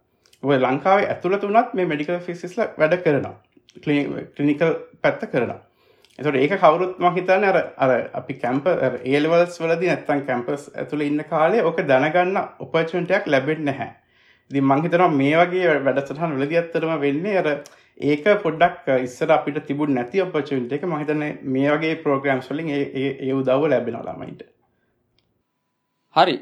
ඔය 0.44 0.58
ලංකාවේ 0.60 1.10
ඇතුළත 1.14 1.48
වනත් 1.50 1.74
මේ 1.74 1.90
මෙඩිකල් 1.94 2.20
ෆිසිස්ල 2.28 2.62
වැඩ 2.78 2.96
කරනවා. 3.04 3.36
කලිනිකල් 3.84 4.74
පැත්ත 5.02 5.26
කරනවා. 5.32 5.60
එතට 6.20 6.36
ඒක 6.36 6.54
කවරුත් 6.60 7.00
මහිතන්න 7.00 7.48
අර 7.50 7.58
අර 7.78 7.92
අපි 8.14 8.34
කැම්ප 8.44 8.68
ඒල්වල්ස් 9.06 9.58
වලදි 9.64 9.90
නැත්තන් 9.90 10.24
කැම්පස් 10.28 10.70
ඇතුළ 10.76 11.08
ඉන්න 11.08 11.24
කාලේ 11.32 11.64
ඕක 11.64 11.82
දැනගන්න 11.88 12.38
උපචුන්ටයක් 12.60 13.28
ලැබෙන් 13.28 13.66
නැහැ. 13.66 13.92
දි 14.56 14.62
මංහිතනවා 14.72 15.12
මේ 15.22 15.36
වගේ 15.42 15.78
වැඩසටහන් 15.88 16.38
වලදි 16.38 16.62
අත්තරම 16.62 16.94
වෙන්නේ 17.06 17.38
අර 17.42 17.48
ඒක 18.12 18.26
පොඩ්ඩක් 18.46 18.88
ඉස්සර 19.08 19.30
අපිට 19.36 19.60
තිබුණ 19.68 19.94
නැති 19.98 20.24
ඔපචුන්ට 20.26 20.74
එක. 20.78 20.86
මහිතන 20.94 21.22
මේ 21.56 21.76
වගේ 21.76 22.00
ප්‍රෝග්‍රම්ස් 22.06 22.50
වලින් 22.52 22.72
ඒ 22.72 23.34
උදව්ව 23.34 23.70
ලැබෙනලාමයිට 23.74 24.42
හරි. 26.16 26.36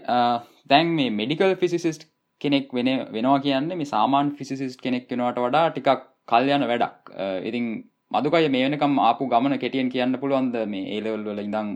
දැන් 0.72 0.96
මේ 1.00 1.10
මෙඩිකල් 1.20 1.56
ෆිසිසිස්ට් 1.64 2.08
කෙනෙක් 2.42 2.74
වෙන 2.78 2.90
වෙනවා 3.16 3.40
කියන්නේ 3.46 3.80
මේ 3.82 3.92
සාමාන් 3.96 4.32
ෆිසිසිස්ට් 4.40 4.82
කෙනෙක් 4.86 5.12
වෙනවාට 5.12 5.42
වඩා 5.46 5.66
ටිකක් 5.70 6.06
කල්යන 6.32 6.66
වැඩක්. 6.72 7.14
ඉතින් 7.50 7.66
මදුකය 8.12 8.48
මේ 8.56 8.66
වෙනකම් 8.66 8.96
ආපු 9.10 9.30
ගමන 9.34 9.60
කෙටියෙන් 9.64 9.94
කියන්න 9.96 10.20
පුළුවන්ද 10.24 10.56
මේ 10.74 10.86
ඒලවල් 10.96 11.26
වල 11.28 11.44
ඉඳං 11.44 11.76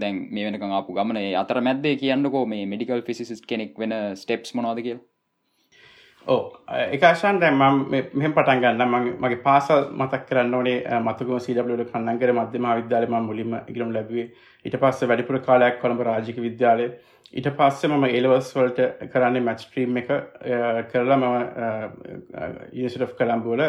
දැන් 0.00 0.18
මේ 0.34 0.48
වෙනකම් 0.48 0.74
ආපු 0.78 0.96
ගමන 0.98 1.20
අතර 1.42 1.60
මැද්දේ 1.68 1.94
කියන්නකෝ 2.02 2.44
මේ 2.54 2.66
මෙඩිකල් 2.72 3.06
ෆිසිස් 3.08 3.40
කෙනෙක් 3.52 3.78
වෙන 3.82 3.94
ස්ටෙප්ස් 4.22 4.54
මොනවාද 4.56 4.82
කියලා? 4.86 5.04
ඕ 5.04 5.09
Oh, 6.30 6.42
එකශන් 6.94 7.38
දැ 7.40 7.50
ම 7.50 7.62
මෙම 7.92 8.34
පටන් 8.34 8.60
ගන්න 8.62 8.92
මගේ 9.16 9.38
පාසල් 9.42 9.80
මතක් 9.92 10.26
කරන්න 10.26 10.52
ඕනේ 10.54 10.98
මතකම 10.98 11.38
සීඩල 11.40 11.84
කන්නන්ගර 11.86 12.32
මධ්‍යම 12.32 12.66
විද්‍යාලම 12.72 13.14
මුලින්ම 13.22 13.56
ඉගරම් 13.62 13.90
ලැබේ 13.90 14.26
ඉට 14.64 14.76
පස්ස 14.76 15.08
වැඩිපුර 15.10 15.38
කාලයක් 15.40 15.80
කොළඹ 15.80 16.02
රාජික 16.02 16.38
විද්‍යාලය 16.38 16.86
ඊට 17.32 17.48
පස්සේ 17.56 17.90
මම 17.90 18.04
එලවස් 18.10 18.50
වලට 18.54 19.10
කරන්නේ 19.10 19.42
මැච්ට්‍රීම් 19.42 19.98
එක 19.98 20.12
කරලා 20.92 21.18
මම 21.18 21.34
ඉනිසිට 22.74 23.16
කළම්බුවල 23.18 23.62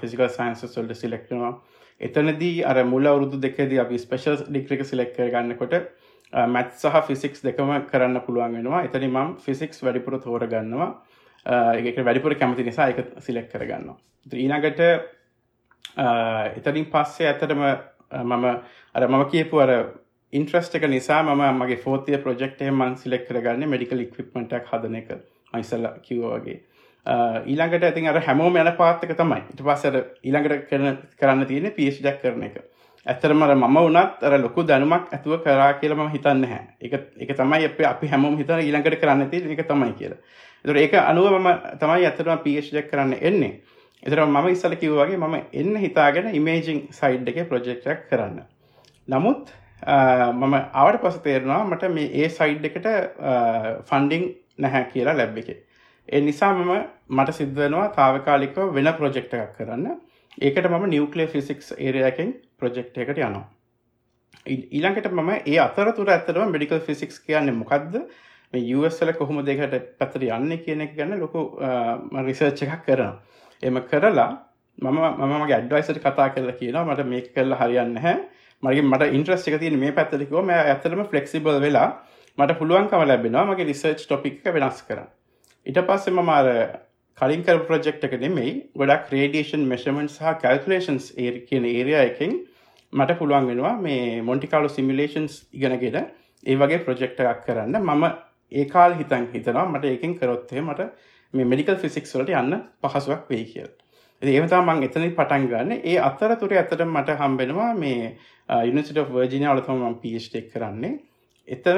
ෆිසිකල් 0.00 0.28
සයින්සස් 0.30 0.66
වල්ට 0.72 0.96
සිලෙක්ටනවා 0.96 1.52
එතනදී 2.00 2.64
අර 2.64 2.80
මුල 2.86 3.06
අවුරුදු 3.06 3.40
දෙකදී 3.40 3.78
අපි 3.78 3.98
ස්පේෂල් 3.98 4.40
ඩික්්‍රික 4.42 4.82
සිලෙක් 4.84 5.14
ගන්නකොට 5.28 5.78
මැත් 6.48 6.74
සහ 6.74 6.98
ෆිසික්ස් 7.04 7.42
දෙකම 7.42 7.70
කරන්න 7.86 8.20
පුළුවන් 8.22 8.54
වෙනවා. 8.54 8.82
එතනි 8.82 9.08
මම් 9.08 9.36
ෆිසික්ස් 9.38 9.82
වැඩිපුර 9.82 10.18
තෝර 10.20 10.46
ගන්නවා 10.48 10.90
එක 11.48 12.00
වැඩිපුර 12.00 12.34
කැමති 12.34 12.64
නිසා 12.64 12.88
එක 12.92 13.20
සිලෙක් 13.20 13.48
කරගන්න 13.52 13.94
ඊනගට 14.36 14.82
එතරින් 16.56 16.90
පස්සේ 16.92 17.28
ඇතටම 17.28 17.64
මම 18.12 18.44
අර 18.94 19.08
මම 19.08 19.24
කියපු 19.30 19.60
අර 19.60 19.72
ඉන්ට්‍රස්ට 20.32 20.74
එක 20.74 20.88
නිසා 20.88 21.22
ම 21.24 21.42
මගේ 21.58 21.76
ෆෝතිය 21.78 22.18
ප්‍රජෙක්ටේ 22.18 22.70
මන් 22.70 22.96
සිලෙක් 22.96 23.28
කරගන්න 23.28 23.68
මෙඩිකල් 23.68 24.00
ඉක්විප්මටක් 24.00 24.66
හදන 24.66 24.96
එක. 24.96 25.08
මයිසල්ල 25.52 25.86
කිව්වගේ 26.02 26.58
ඊළඟට 27.46 27.84
ඇතින් 27.84 28.08
අර 28.08 28.20
හැමෝම 28.20 28.56
යන 28.56 28.72
පාත්තක 28.76 29.14
තමයි. 29.16 29.42
ඉට 29.52 29.62
පස්සර 29.62 29.96
ඊළඟට 30.22 30.68
කරන 30.68 30.98
කරන්න 31.16 31.46
තියෙන 31.46 31.72
පිස් 31.72 32.02
ඩක් 32.02 32.20
කරන 32.22 32.42
එක. 32.42 32.58
ඇත්තරමර 33.06 33.54
මම 33.54 33.78
වනත් 33.78 34.22
අර 34.22 34.38
ලොකු 34.38 34.64
දැනුමක් 34.64 35.12
ඇතුව 35.12 35.40
කරා 35.42 35.72
කියලම 35.80 36.04
හිතන්න 36.12 36.44
හැ 36.44 36.60
එක 36.80 36.94
එක 37.18 37.32
තමයි 37.34 37.64
අප 37.64 37.80
අපි 37.92 38.12
හැමෝම 38.12 38.36
හිතන 38.36 38.60
ඊළඟට 38.60 39.00
කරන්න 39.00 39.30
ති 39.30 39.42
එක 39.56 39.64
තමයි 39.66 39.94
කියලා. 39.94 40.20
එතුර 40.64 40.76
ඒක 40.76 40.94
අනුව 41.02 41.28
මම 41.32 41.48
තමයි 41.80 42.06
ඇතරම 42.06 42.42
පිස්ඩක් 42.44 42.90
කරන්න 42.90 43.14
එන්නේ. 43.22 43.52
එතර 44.02 44.20
මම 44.24 44.48
ඉස්සල 44.54 44.74
කිව්වාගේ 44.82 45.18
මම 45.18 45.36
එන්න 45.60 45.76
හිතාගෙන 45.84 46.28
ඉමේජිං 46.34 46.80
සයිඩ් 47.00 47.30
එක 47.32 47.40
ප්‍රොජෙක්ටක් 47.52 48.04
කරන්න. 48.10 48.42
නමුත් 49.08 49.54
මම 50.40 50.54
ආවට 50.54 51.00
පස 51.02 51.18
තේරවා 51.24 51.62
මට 51.64 51.90
මේ 51.94 52.10
ඒ 52.22 52.28
සයිඩ් 52.38 52.68
එකට 52.70 52.86
ෆන්ඩිං 53.90 54.24
නැහැ 54.58 54.84
කියලා 54.92 55.16
ලැබ් 55.20 55.38
එක. 55.42 55.50
ඒ 56.08 56.20
නිසා 56.20 56.52
මම 56.54 56.72
මට 57.10 57.36
සිද්ධනවා 57.38 57.88
තාවකාලිකව 57.98 58.58
වෙන 58.74 58.92
ප්‍රොජෙක්ට 59.00 59.34
එකක් 59.34 59.54
කරන්න. 59.58 59.86
ඒකට 60.40 60.70
මම 60.70 60.88
නිවකලේ 60.94 61.26
ෆිසික්ස් 61.26 61.72
ඒරයකින් 61.78 62.34
ප්‍රොජෙක්් 62.58 62.98
එකට 63.04 63.18
යනවා. 63.18 63.46
ඊළඟට 64.46 65.10
මම 65.12 65.30
ඒ 65.46 65.58
අතරතුර 65.66 66.10
ඇතරම 66.14 66.52
මෙඩිකල් 66.54 66.80
ෆිසික්ස් 66.88 67.18
කියන්න 67.26 67.54
මොකක්ද 67.60 67.98
මේ 68.52 68.64
යුවස්සල 68.64 69.12
කොහොම 69.12 69.40
දෙකට 69.44 69.76
පැතර 69.98 70.24
යන්න 70.28 70.56
කියන 70.58 70.80
එක 70.80 70.96
ගැන්න 70.96 71.18
ලොකු 71.18 71.44
රිසර්ච් 72.24 72.62
එකක් 72.66 72.84
කරනවා. 72.86 73.14
එම 73.62 73.80
කරලා 73.84 74.30
මම 74.78 74.98
මමගේ 75.20 75.56
ඇඩ්වයිසට 75.56 76.00
කතා 76.00 76.28
කරලා 76.30 76.54
කියනවා. 76.54 76.84
මට 76.86 77.06
මේ 77.06 77.22
කරල 77.28 77.54
හරියන්න 77.54 77.96
හැ 77.98 78.16
මගේ 78.62 78.82
මට 78.84 79.12
ඉන්ට්‍රස් 79.12 79.48
එක 79.48 79.60
තින 79.60 79.78
මේ 79.78 79.92
පැත්තලිකෝ 79.92 80.42
ම 80.42 80.50
ඇතරම 80.52 81.04
ෆලෙක්සිබල් 81.06 81.60
වෙලා 81.60 81.88
මට 82.38 82.58
පුළුවන්කම 82.58 83.04
ලැබෙනවා 83.04 83.46
මගේ 83.46 83.66
රිසර්ච් 83.66 84.02
ටොපික් 84.02 84.44
වෙනස් 84.50 84.82
කර 84.82 85.00
ඉට 85.66 85.80
පස්සෙම 85.86 86.20
මාර 86.24 86.46
කලින් 87.18 87.42
කර 87.42 87.60
ප්‍රජෙක්් 87.66 88.04
එක 88.06 88.14
නෙමෙයි 88.20 88.52
ගොඩක් 88.74 89.12
රේඩියේෂන් 89.14 89.66
මෙෂමෙන්ට් 89.66 90.12
සහ 90.12 90.38
කල්කුලේෂන්ස් 90.42 91.10
ඒ 91.16 91.32
කියන 91.42 91.64
ඒරය 91.66 91.94
එකින් 91.98 92.38
මට 92.92 93.18
පුළුවන් 93.18 93.46
වෙනවා 93.46 93.74
මේ 93.78 94.22
මොන්ටිකාලු 94.22 94.68
සිමිලේෂන්ස් 94.70 95.34
ඉගෙනගෙන 95.52 95.98
ඒ 96.46 96.56
වගේ 96.56 96.78
ප්‍රජෙක්ට 96.80 97.20
එකක් 97.22 97.44
කරන්න. 97.46 97.76
මම 97.80 98.04
ඒකාල් 98.52 98.94
හිතන් 98.94 99.28
හිතනවා 99.32 99.66
මට 99.66 99.84
ඒකින් 99.86 100.14
කරොත්හේ 100.14 100.62
මට 100.62 100.88
මේ 101.34 101.44
මෙඩිකල් 101.46 101.76
ෆිසික්ස් 101.76 102.14
වලට 102.14 102.34
යන්න 102.36 102.62
පහසුවක් 102.82 103.28
වෙයි 103.28 103.44
කියල. 103.46 103.70
ඒමතා 104.22 104.62
මං 104.62 104.82
එතනි 104.82 105.10
පටන් 105.12 105.48
ගන්න. 105.48 105.72
ඒ 105.82 105.98
අත්තර 106.00 106.36
තුර 106.36 106.54
ඇතට 106.54 106.86
මට 106.86 107.18
හම්බෙනවා 107.18 107.74
මේ 107.74 108.16
යුනිසිට 108.64 109.04
වර්ජිනය 109.10 109.46
අලතම 109.46 109.84
ම 109.84 110.00
පිස්ටෙක් 110.00 110.50
කරන්නේ. 110.52 110.98
එතර 111.48 111.76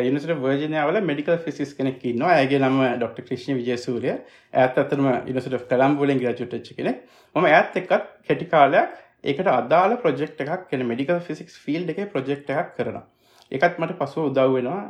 යුනිට 0.00 0.32
වර්ජනයාවල 0.38 1.00
මෙඩිකල් 1.02 1.36
ෆිසිස් 1.38 1.74
කෙනෙක් 1.74 2.04
න්නවා 2.10 2.36
ඇගේ 2.36 2.60
නම 2.60 2.78
ඩොක්ට 2.94 3.20
ක්‍රෂණ 3.22 3.58
විජයසූරිය 3.58 4.14
ඇත් 4.54 4.78
අතරම 4.78 5.08
ඉනිසිට 5.26 5.56
කළම්බුලෙන් 5.66 6.20
ග්‍රජුටච්ච 6.20 6.76
කෙනෙ 6.76 6.94
ම 7.36 7.48
ඇත් 7.50 7.76
එකත් 7.76 8.06
කෙටිකාලයක් 8.24 8.98
ඒකට 9.24 9.50
අදාල 9.52 9.96
ප්‍රජෙක්් 9.98 10.40
එකක් 10.40 10.68
කෙන 10.70 10.86
මෙඩිකල් 10.86 11.20
ෆිසික්ස් 11.22 11.58
ෆිල්් 11.58 11.88
එක 11.88 12.00
ප්‍රජෙක්් 12.12 12.48
එකක් 12.50 12.72
කරනවා. 12.76 13.04
එකත් 13.50 13.78
මට 13.78 13.98
පසුව 13.98 14.30
උදව් 14.30 14.52
වෙනවා. 14.54 14.82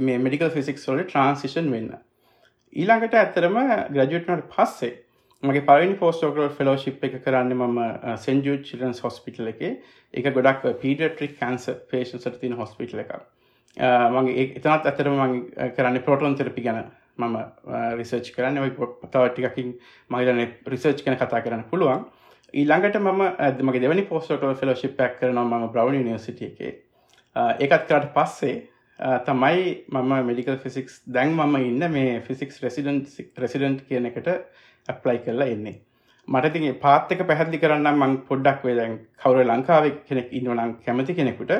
මේ 0.00 0.18
මෙඩිකල් 0.18 0.50
ෆිසික්ස් 0.50 0.88
වල 0.88 1.02
ට්‍රන්සිෂන් 1.04 1.70
වෙන්න. 1.70 1.90
ඊළඟට 2.72 3.14
ඇත්තරම 3.14 3.58
ග්‍රජුට්නට 3.90 4.48
පස්සේ 4.52 4.94
මගේ 5.42 5.62
පරිනි 5.62 5.96
පෝස්ටෝකල් 5.96 6.48
ෆෙලෝශිප් 6.50 7.04
එක 7.04 7.16
කරන්න 7.24 7.54
මම 7.54 7.80
සෙන්ජූ 8.18 8.56
චිලන්ස් 8.62 9.00
හොස්පිටල 9.00 9.48
එක. 9.48 9.64
එක 10.14 10.28
ගොඩක් 10.34 10.68
පීඩට්‍රික් 10.80 11.36
කන්ස 11.38 11.68
පේෂන් 11.90 12.20
සට 12.20 12.40
තින 12.40 12.54
හොස්පිටල 12.54 13.02
එක 13.04 13.12
මගේ 14.10 14.46
එතනත් 14.52 14.86
ඇතරම 14.86 15.18
මගේ 15.20 15.70
කරන්න 15.72 16.00
පොටොන් 16.02 16.36
තෙරපි 16.36 16.62
ගැන 16.62 16.88
මම 17.18 17.36
රිසර්ච් 17.96 18.32
කරන්න. 18.32 18.72
තවටිකින් 19.08 19.74
මගේන 20.10 20.42
රිසර්ච් 20.66 21.04
කන 21.04 21.16
කතා 21.16 21.42
කරන්න 21.42 21.68
පුළුවන්. 21.70 22.08
ඊළඟට 22.54 22.98
ම 22.98 23.22
මගේ 23.62 23.80
දෙවනි 23.80 24.02
පෝස්ටෝකල් 24.04 24.56
ෆෙලෝශිප් 24.56 24.96
පැක් 24.96 25.20
කරන 25.20 25.38
ම 25.38 25.68
බ්‍රව් 25.68 25.92
නිසිටිය 25.92 26.48
එකේ. 26.48 26.74
ඒකත් 27.36 27.86
කරට 27.88 28.12
පස්සේ 28.16 28.54
තමයි 29.26 29.64
මම 29.92 30.12
මෙඩිකල් 30.28 30.56
ෆිසික්ස් 30.58 31.02
දැන් 31.08 31.34
මම 31.34 31.56
ඉන්න 31.70 31.90
මේ 31.92 32.20
ෆිසික්ස් 32.28 32.62
රෙසිඩන්ට් 32.62 33.40
රෙසිඩන්ට් 33.42 33.84
කියන 33.88 34.08
එකට 34.10 34.30
ඇප්ලයි 34.88 35.18
කරලා 35.26 35.50
එන්නේ. 35.56 35.76
මට 36.28 36.52
තිගේ 36.54 36.78
පාත්තක 36.84 37.20
පැහදිලි 37.28 37.60
කරන්න 37.62 38.00
මං 38.00 38.16
පොඩ්ඩක් 38.28 38.64
වේ 38.66 38.76
දැන් 38.78 38.96
කවර 39.22 39.44
ලංකාව 39.44 39.84
කෙනෙක් 40.08 40.32
ඉන්නවනම් 40.32 40.72
කැමති 40.86 41.14
කෙනෙකුට 41.18 41.52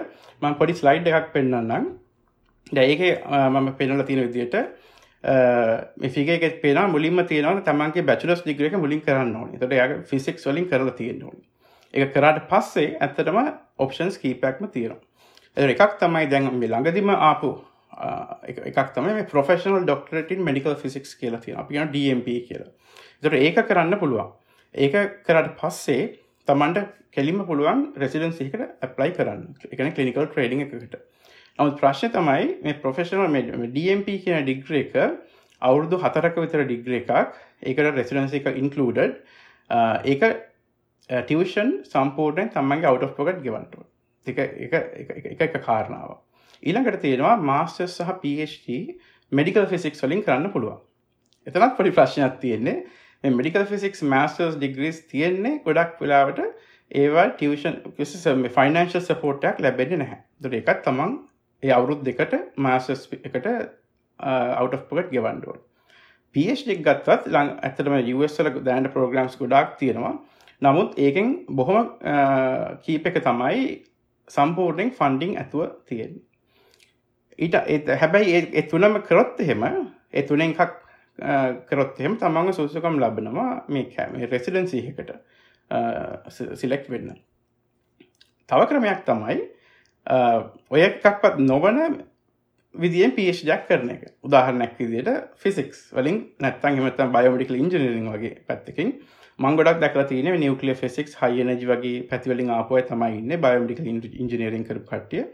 මං 0.42 0.58
පොඩි 0.60 0.80
ස්ලයිඩ් 0.80 1.12
එකක් 1.12 1.30
පෙන්න්නම් 1.36 1.86
දැඒක 2.72 3.02
මම 3.54 3.68
පෙනල 3.80 4.02
තියෙන 4.02 4.28
විදියට 4.28 4.56
මේෆිගේ 6.02 6.50
පේන 6.62 6.80
මුලින්ම 6.90 7.20
තියෙනව 7.26 7.60
තමන්ගේ 7.64 8.06
බැචලස් 8.10 8.42
ඩිග්‍රක 8.42 8.78
මුලින් 8.78 9.00
කරන්න 9.00 9.36
ඕන. 9.36 9.52
තොට 9.58 9.72
ය 9.72 10.00
ෆිසික්ස් 10.10 10.48
වලින් 10.48 10.68
කරලා 10.72 10.96
තියෙන 11.02 11.22
ඕන. 11.22 11.36
එක 11.94 12.12
කරාට 12.14 12.48
පස්සේ 12.48 12.96
ඇත්තටම 13.00 13.38
ඔප්ෂන්ස් 13.78 14.18
කීපැක්ම 14.18 14.66
තියෙනවා. 14.68 15.00
එකක් 15.56 15.96
තමයි 16.00 16.28
දැන් 16.28 16.50
මේ 16.52 16.68
ළඟදිම 16.68 17.10
ආපු 17.10 17.50
එකක් 18.70 18.92
තමයි 18.94 19.24
ප්‍රෆෙෂනල් 19.32 19.84
ඩොක්ටරටින් 19.84 20.44
මෙඩිකල් 20.44 20.76
ෆිසික්ස් 20.76 21.16
කියලා 21.16 21.40
තියෙන 21.40 21.58
අපි 21.58 21.74
කියන 21.74 21.92
DMP 21.94 22.28
කියලා. 22.48 22.70
ඒතර 23.18 23.34
ඒක 23.36 23.60
කරන්න 23.68 23.98
පුළුවන්. 23.98 24.32
ඒක 24.74 24.94
කරාට 25.26 25.56
පස්සේ 25.60 26.02
තමන්ට 26.48 26.84
කෙලින්ම 27.12 27.40
පුළුවන් 27.48 27.86
රෙසිඩන්සි 27.96 28.48
එකට 28.48 28.84
ඇප්ලයි 28.84 29.12
කරන්න. 29.18 29.44
ඒ 29.64 29.76
කියන්නේ 29.76 29.96
ක්ලිනිකල් 29.96 30.28
ට්‍රේනින් 30.28 30.66
එකකට. 30.66 30.96
නමුත් 31.58 31.80
ප්‍රශ්නේ 31.80 32.12
තමයි 32.12 32.60
මේ 32.64 32.78
ප්‍රොෆෙෂනල් 32.82 33.72
DMP 33.72 34.18
කියන 34.24 34.44
ඩිග්‍රී 34.44 34.84
එක 34.84 34.94
අවුරුදු 35.62 35.96
4ක 36.04 36.36
විතර 36.44 36.66
ඩිග්‍රී 36.66 37.00
එකක්. 37.00 37.32
ඒකට 37.62 37.92
රෙසිඩන්සි 37.96 38.42
එක 38.42 38.52
ඉන්ක්ලූඩඩ්. 38.62 39.16
ඒක 40.04 40.22
ටියෂන් 41.10 41.76
සම්පූර්ණයෙන් 41.92 42.52
තමන්ගේ 42.52 42.90
අවුට් 42.90 43.08
ඔෆ් 43.08 43.16
පොකට් 43.16 43.40
ගෙවන්න 43.40 43.70
ඕනේ. 43.72 43.95
එක 44.28 45.40
එක 45.40 45.56
කාරණාව. 45.60 46.16
ඊළඟට 46.62 47.00
තියෙනවා 47.00 47.36
මාස්ටර් 47.42 47.88
සහ 47.88 48.12
PhD 48.22 48.98
මෙඩිකල් 49.32 49.66
ෆිසික්ස් 49.66 50.02
වලින් 50.02 50.22
කරන්න 50.22 50.52
පුළුවන්. 50.52 50.78
එතනත් 51.46 51.76
පොඩි 51.76 51.94
ප්‍රශ්නයක් 51.98 52.38
තියෙන්නේ 52.40 52.76
මේ 53.24 53.32
මෙඩිකල් 53.32 53.66
ෆිසික්ස් 53.66 54.02
මාස්ටර්ස් 54.04 54.56
ඩිග්‍රීස් 54.56 55.00
තියෙන්නේ 55.10 55.60
ගොඩක් 55.64 56.00
වෙලාවට 56.00 56.42
ඒවා 56.90 57.26
ටියෂන් 57.32 58.44
ෆයිනන්ශල් 58.56 59.02
සපෝට්ටයක් 59.02 59.60
ලැබෙන්නේ 59.60 60.02
නැහැ. 60.02 60.20
දුර 60.40 60.54
එකත් 60.54 60.84
තමන් 60.84 61.16
ඒ 61.62 61.72
අවුරුද් 61.72 62.04
දෙකට 62.04 62.36
මාස්ටර්ස් 62.58 63.08
එකට 63.22 63.48
අවට්පකට 64.60 65.10
ගෙවන්ඩුවන්. 65.12 65.58
PhD 66.34 66.78
ගත්තත් 66.84 67.30
ලං 67.32 67.52
ඇතටම 67.64 67.94
USල 68.14 68.50
දෑන්ඩ 68.60 68.92
ප්‍රෝග්‍රම්ස් 68.94 69.36
ගොඩක් 69.40 69.76
තියෙනවා 69.80 70.14
නමුත් 70.62 70.98
ඒකෙන් 70.98 71.30
බොහොම 71.48 71.92
කීප 72.84 73.06
එක 73.06 73.20
තමයි 73.24 73.62
සම්පූර්ණයෙන් 74.28 74.90
ෆන්ඩිං 74.92 75.36
ඇතුව 75.36 75.68
තියෙන. 75.84 76.16
ඊට 77.38 77.88
හැබැයි 77.94 78.42
ඒ 78.52 78.62
තුනම 78.64 79.00
කරොත් 79.02 79.40
එහෙම 79.40 79.64
ඒ 80.12 80.22
තුනෙන් 80.22 80.54
එකක් 80.54 80.74
කරොත් 81.66 82.00
එහෙම 82.00 82.16
තමන්ග 82.16 82.52
සුසකම් 82.52 82.98
ලබනවා 82.98 83.64
මේ 83.68 83.86
කෑම 83.86 84.18
රෙසිඩන්සිහකට 84.26 85.12
සිලෙක්් 86.54 86.90
වෙන්න. 86.90 87.14
තව 88.48 88.68
ක්‍රමයක් 88.68 89.00
තමයි 89.04 89.38
ඔය 90.70 90.82
එකක්වත් 90.82 91.38
නොවන 91.40 91.80
විදිියෙන් 92.74 93.12
පිේෂ්ජක් 93.12 93.66
කරන 93.68 93.90
එක 93.90 94.02
උදාහරනැක් 94.22 94.78
විදියට 94.78 95.08
ෆිසික්ස් 95.36 95.92
වලින් 95.92 96.18
නැත්තන් 96.40 96.78
හමත 96.78 97.08
බයෝමටිකල් 97.12 97.56
ඉංජිනිරිං 97.56 98.10
වගේ 98.12 98.34
පැත්තකින් 98.46 98.92
මංගොඩක් 99.38 99.80
දැකල 99.80 100.04
තියන 100.04 100.30
නිවකලිය 100.36 100.76
ෆෙසික්ස් 100.76 101.16
හයනජ 101.16 101.64
වගේ 101.64 102.06
පැතිවලින් 102.10 102.50
ආපුය 102.52 102.82
තමයින්න 102.84 103.36
බයෝමිටික 103.38 103.86
ඉංජිනීරින් 104.16 104.64
කර 104.64 104.80
කට්ටිය. 104.82 105.24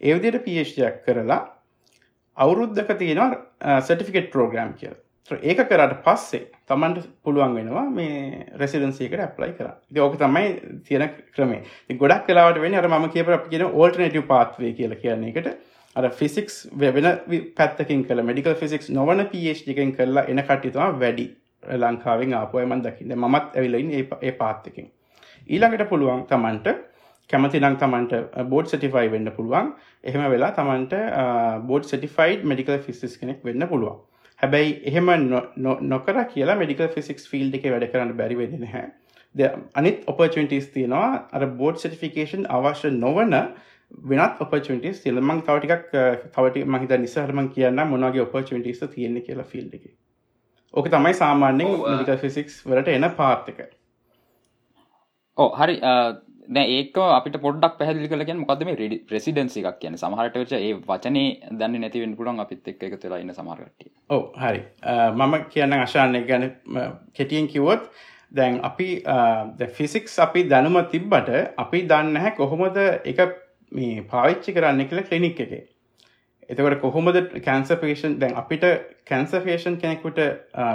ඒවිදියට 0.00 0.44
පිේෂ්යක් 0.44 1.02
කරලා 1.04 1.40
අවුරුද්ධක 2.36 2.96
තියෙනවා 2.98 3.80
සටිෆිකෙට් 3.82 4.30
ප්‍රෝග්‍රම් 4.30 4.72
කියල. 4.74 4.94
ඒක 5.30 5.60
කරට 5.64 5.96
පස්සේ 6.04 6.44
තමන්ට 6.66 7.08
පුළුවන් 7.24 7.54
වෙනවා 7.54 7.84
මේ 7.90 8.44
රෙසිඩන්සේකට 8.56 9.20
ඇප්ලයි 9.20 9.52
කර 9.54 10.00
ඕක 10.00 10.14
තමයි 10.16 10.44
තියෙන 10.84 11.10
ක්‍රමේ 11.34 11.96
ගොඩක් 11.96 12.24
කලාවට 12.26 12.62
වෙන 12.62 12.74
අර 12.74 12.88
ම 12.88 13.08
කියප 13.10 13.34
කියන 13.48 13.66
ඕල්ටනටව 13.66 14.24
පාත්වේ 14.26 14.72
කියල 14.72 14.94
කියන්නේ 15.02 15.34
එකට 15.34 15.50
අර 15.96 16.08
ෆිසික්ස් 16.12 16.56
වෙන 16.76 17.10
පැත්තකින් 17.56 18.06
කල 18.06 18.22
මෙඩිකල් 18.22 18.56
ෆිසික්ස් 18.56 18.90
නොවන 18.90 19.26
පේෂ්ිකෙන් 19.26 19.92
කරලා 19.92 20.26
එන 20.26 20.42
කට්ටිතුවා 20.42 20.90
වැඩි. 20.94 21.28
ලංකාවෙන් 21.76 22.34
ආපුයමන් 22.34 22.84
දකින්න. 22.84 23.16
මත් 23.16 23.46
ඇවිලයින් 23.54 23.90
ඒ 24.22 24.32
පාත්තකින්. 24.32 24.90
ඊළඟට 25.48 25.88
පුළුවන් 25.88 26.26
තමන්ට 26.26 26.68
කැමති 27.30 27.60
නං 27.60 27.76
තමන්ට 27.76 28.12
බෝඩ් 28.50 28.68
සටිෆයි 28.68 29.10
වෙන්න 29.14 29.32
පුළුවන්. 29.36 29.72
එහෙම 30.04 30.30
වෙලා 30.30 30.52
තමන්ට 30.52 30.94
බෝඩ් 31.66 31.84
සටිෆයිඩ් 31.84 32.44
මෙඩිකල් 32.44 32.78
ෆිසිස් 32.86 33.18
කෙනෙක් 33.18 33.44
වෙන්න 33.44 33.68
පුළුවන්. 33.68 33.98
හැබැයි 34.40 34.72
එහෙම 34.84 35.08
නොකර 35.88 36.24
කියලා 36.32 36.56
මෙඩිකල් 36.56 36.88
ෆිසික්ස් 36.96 37.28
ෆිල්ඩ් 37.28 37.58
එක 37.58 37.70
වැඩ 37.72 37.88
කරන්න 37.92 38.16
බැරිවෙදෙන 38.16 38.66
හැ 38.72 38.86
අනිත් 39.74 40.04
ඔපචටිස් 40.06 40.68
තියෙනවා. 40.74 41.28
අර 41.32 41.46
බෝඩ් 41.60 41.80
සටිෆිකේෂන් 41.82 42.46
අවශ්‍ය 42.48 42.90
නොවන 42.90 43.34
වෙනත් 44.10 44.42
ඔපචටිස් 44.44 45.02
තිලමං 45.04 45.42
තවටිකක් 45.42 45.92
තවට 46.34 46.66
මහිත 46.66 46.92
නිසාහරමන් 47.04 47.48
කියන්න 47.56 47.82
මොනගේ 47.92 48.24
ඔපචටිස් 48.26 48.80
තියෙන්නේ 48.86 49.22
කියලා 49.22 49.44
ෆිල්ඩ් 49.44 49.74
එක. 49.74 49.84
ඕක 50.74 50.88
තමයි 50.94 51.14
සාමාන්‍යෙන් 51.20 51.74
මෙඩිකල් 51.82 52.22
ෆිසික්ස් 52.24 52.62
වලට 52.66 52.96
එන 52.96 53.10
පාත්තක 53.20 53.60
ඕ 55.38 55.50
හරි. 55.56 55.76
ඒක 56.56 56.98
අපිට 57.06 57.38
පොඩ්ඩක් 57.42 57.78
පැහදිලි 57.78 58.10
කලගෙන 58.10 58.42
මොකද 58.42 58.62
මේ 58.66 58.76
රෙඩි 58.82 58.98
ප්‍රසිඩන්සි 59.08 59.62
එකක් 59.62 59.80
කියන 59.82 59.96
සමහට 60.00 60.38
වෙච 60.42 60.52
ඒ 60.58 60.74
වචනේ 60.90 61.56
දන්න 61.60 61.80
නැතිවෙන් 61.84 62.14
පුළන් 62.20 62.44
අපිත් 62.44 62.70
එක් 62.72 62.84
එක 62.88 63.00
තුලා 63.02 63.18
ඉන්න 63.24 63.34
සමහරට 63.34 63.88
ඕ 64.10 64.22
හරි. 64.44 64.62
මම 65.14 65.34
කියන්න 65.54 65.78
අශානය 65.78 66.22
ගැන 66.30 66.46
කෙටියෙන් 67.14 67.50
කිවොත් 67.54 67.90
දැන් 68.32 68.60
අපි 68.62 68.88
ෆිසික්ස් 69.76 70.18
අපි 70.26 70.46
දැනුම 70.52 70.78
තිබ්බට 70.94 71.34
අපි 71.64 71.82
දන්න 71.92 72.22
හැ 72.24 72.32
කොහොමද 72.38 72.78
එක 73.12 73.20
මේ 73.72 74.06
පාවිච්චි 74.12 74.56
කරන්න 74.56 74.88
කියල 74.90 75.04
කලිනික් 75.08 75.44
එක 75.46 75.52
එතකට 76.48 76.80
කොහොමද 76.80 77.18
කැන්සපේෂන් 77.44 78.18
දැන් 78.20 78.36
අපිට 78.36 78.64
කැන්සෆේෂන් 79.06 79.76
කෙනෙකුට 79.82 80.20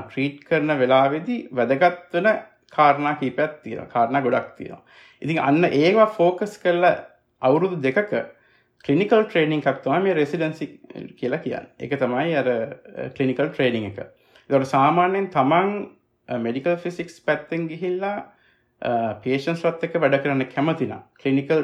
ට්‍රීට් 0.09 0.43
කරන 0.49 0.75
වෙලාවෙදි 0.79 1.37
වැදගත් 1.51 2.13
වන 2.13 2.29
කාරණා 2.71 3.15
කීපයක් 3.15 3.57
තියෙන 3.63 3.87
කාරණ 3.87 4.21
ගොඩක් 4.21 4.53
තියෙනවා. 4.57 4.83
ඉතින් 5.21 5.39
අන්න 5.39 5.65
ඒවා 5.65 6.07
ෆෝකස් 6.09 6.57
කරලා 6.57 6.95
අවුරුදු 7.41 7.81
දෙකක 7.81 8.13
කලිනිකල් 8.85 9.23
ට්‍රේනිින් 9.23 9.63
එකක්තුවා 9.63 9.99
මේ 9.99 10.13
රෙසිඩන්සි 10.13 10.65
කියලා 11.17 11.39
කියන්න. 11.39 11.67
එක 11.79 11.97
තමයි 11.99 12.35
අර 12.35 12.49
කලිනිකල් 13.17 13.49
ට්‍රේනිින් 13.49 13.89
එක. 13.91 13.99
දොට 14.49 14.67
සාමාන්‍යයෙන් 14.67 15.29
තමන් 15.29 15.73
මෙඩිකල් 16.29 16.77
ෆිසික්ස් 16.77 17.19
පැත්තෙන් 17.21 17.67
ගිහිල්ලා 17.67 18.17
පේෂන්ස් 19.23 19.63
රත් 19.63 19.87
එක 19.87 19.95
වැඩ 19.95 20.17
කරන්න 20.23 20.45
කැමතින 20.51 20.93
කලිනිකල් 21.19 21.63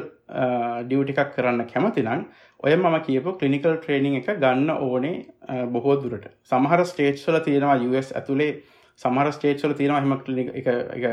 ඩියවටි 0.86 1.14
එකක් 1.14 1.32
කරන්න 1.36 1.66
කැමතිනම් 1.68 2.26
ඔය 2.62 2.76
මම 2.76 2.98
කියපු 3.06 3.36
කලිනිකල් 3.38 3.76
ට්‍රේනිින් 3.76 4.20
එක 4.20 4.30
ගන්න 4.38 4.70
ඕනේ 4.70 5.66
බොහෝ 5.68 5.96
දුරට. 6.02 6.28
සමහර 6.44 6.84
ස්ටේට්ස්වල 6.84 7.40
තියෙනවා 7.40 7.76
US 7.88 8.12
ඇතුළේ 8.12 8.52
සමහර 9.00 9.32
ස්ටේට්වල 9.32 9.74
තියෙනවා 9.74 10.00
හෙම 10.00 10.16
කලිනික 10.20 10.48
එක 10.54 11.06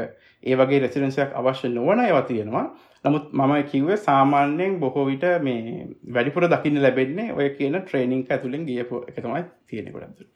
ඒ 0.43 0.55
වගේ 0.55 0.79
රෙසිඩන්සයක් 0.79 1.35
අවශ්‍ය 1.35 1.69
නොවන 1.69 2.05
ඒවා 2.05 2.23
තියෙනවා. 2.23 2.65
නමුත් 3.05 3.29
මම 3.33 3.53
කිව්වේ 3.65 3.97
සාමාන්‍යයෙන් 3.99 4.79
බොහෝ 4.79 5.05
විට 5.05 5.25
මේ 5.41 5.87
වැඩිපුර 6.13 6.47
දකින්න 6.47 6.81
ලැබෙන්නේ 6.81 7.33
ඔය 7.33 7.49
කියන 7.51 7.79
ට්‍රේනිං 7.81 8.25
ඇතුළින් 8.29 8.65
ගියපු 8.65 9.03
එක 9.07 9.17
තමයි 9.17 9.43
තියෙන 9.67 9.93
ගොඩක්දුට 9.93 10.33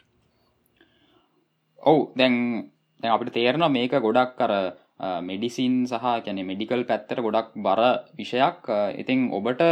ඔවු 1.84 2.02
දැන් 2.18 2.36
දැන් 3.00 3.14
අපිට 3.14 3.34
තේරෙනවා 3.34 3.70
මේක 3.70 3.96
ගොඩක් 4.00 4.36
කර 4.38 4.54
මෙඩිසින් 5.02 5.76
සහ 5.88 6.06
කැනෙ 6.26 6.44
මෙඩිකල් 6.52 6.86
පැත්තට 6.92 7.24
ගොඩක් 7.28 7.58
බර 7.68 7.82
විෂයක්. 8.20 8.70
ඉතිං 8.98 9.30
ඔබට 9.32 9.64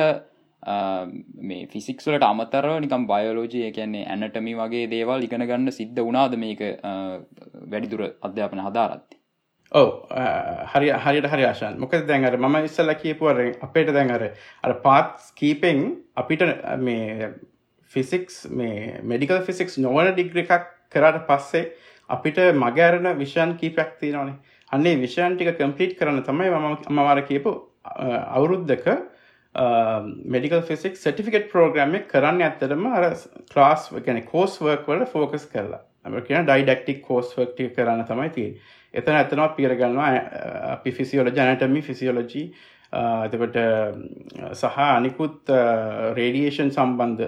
මේ 1.41 1.67
ෆිසික්ස්වලට 1.73 2.23
අමතරව 2.23 2.79
නිකම් 2.81 3.05
බයෝලෝජය 3.07 3.71
කියන්නේ 3.71 4.07
ඇනටමි 4.07 4.55
වගේ 4.55 4.89
දේවල් 4.95 5.23
ඉගෙන 5.23 5.45
ගන්න 5.45 5.71
සිද්ධ 5.71 6.01
වනාද 6.01 6.35
මේක 6.37 6.61
වැඩිදුර 7.71 8.03
අධ්‍යාපන 8.21 8.65
හදාරත්ති 8.67 9.19
ඔව. 9.71 9.89
හරි 10.73 10.89
හරියට 10.89 11.29
හරි 11.31 11.45
ආශන්. 11.45 11.77
මොක 11.79 11.91
දැන්ර 11.91 12.37
ම 12.37 12.55
ඉස්සල්ල 12.63 12.93
කියපුවර 12.95 13.39
අපේට 13.61 13.93
දැන්ර 13.93 14.33
අර 14.63 14.73
පාත් 14.85 15.31
කීපෙන් 15.35 15.95
අපිට 16.17 16.41
මේ 16.79 17.29
ෆිසික්ස් 17.91 18.49
මේ 18.49 18.99
මෙඩිකල් 19.03 19.41
ෆිසික්ස් 19.45 19.77
නොවන 19.77 20.11
ඩිග්‍ර 20.11 20.43
එකක් 20.43 20.67
කරට 20.91 21.25
පස්සේ 21.29 21.71
අපිට 22.09 22.37
මගෑරණ 22.55 23.17
විෂයන් 23.17 23.55
කීපයක් 23.57 23.99
තියෙනවානේ. 23.99 24.37
අන්නේ 24.71 24.97
විෂයන් 24.97 25.35
ටික 25.35 25.57
කම්පලිට් 25.57 25.97
කරන 25.97 26.21
තමයි 26.23 26.49
ම 26.51 26.67
අමවාර 26.93 27.21
කියපු 27.23 27.53
අවුරුද්ධක 28.31 28.87
මෙඩිකල් 30.27 30.61
ෆිසික් 30.63 30.95
සටිෆිකට් 30.95 31.51
ප්‍රෝග්‍රම 31.51 31.95
කරන්න 32.07 32.41
ඇත්තරම 32.41 32.85
අර 32.87 33.07
ක්ලාස් 33.49 33.89
ගැන 33.99 34.21
කෝස් 34.23 34.59
වර්ක් 34.59 34.87
වල 34.87 35.05
ෆෝකස් 35.07 35.47
කරලා. 35.47 35.81
අම 36.05 36.19
කියන 36.21 36.45
ඩයිඩක්ටික් 36.45 37.01
කෝස් 37.03 37.33
වර්ක්ටි 37.33 37.71
කරන්න 37.75 38.05
තමයි 38.05 38.29
තිය 38.31 38.51
එතන 38.93 39.15
ඇතනවා 39.15 39.49
පිරගන්නවා 39.55 40.11
අපි 40.73 40.91
ෆිසිියෝල 40.91 41.31
ජනටමි 41.31 41.81
ෆිසිියෝලජී 41.81 42.45
එතකට 42.93 43.57
සහ 44.53 44.79
අනිකුත් 44.85 45.51
රේඩියේෂන් 46.15 46.71
සම්බන්ධ 46.71 47.27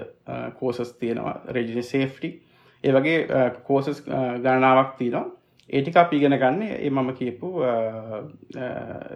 කෝසස් 0.58 0.94
තියෙනවා 0.94 1.36
රෙජි 1.48 1.82
සේෆ්ටි 1.84 2.32
ඒ 2.84 2.92
වගේ 2.92 3.50
කෝසස් 3.64 4.02
ගණනාවක් 4.06 4.96
තියෙනවා. 4.98 5.30
ඒටික 5.70 5.98
පිගෙන 6.10 6.34
ගන්න 6.34 6.62
ඒ 6.68 6.90
මම 6.90 7.10
කියපු 7.14 7.48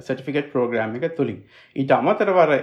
සටිෆිකට් 0.00 0.50
ප්‍රෝග්‍රෑම් 0.52 0.96
එක 0.96 1.16
තුළින් 1.16 1.44
ඊට 1.76 1.92
අමතරවර 1.92 2.56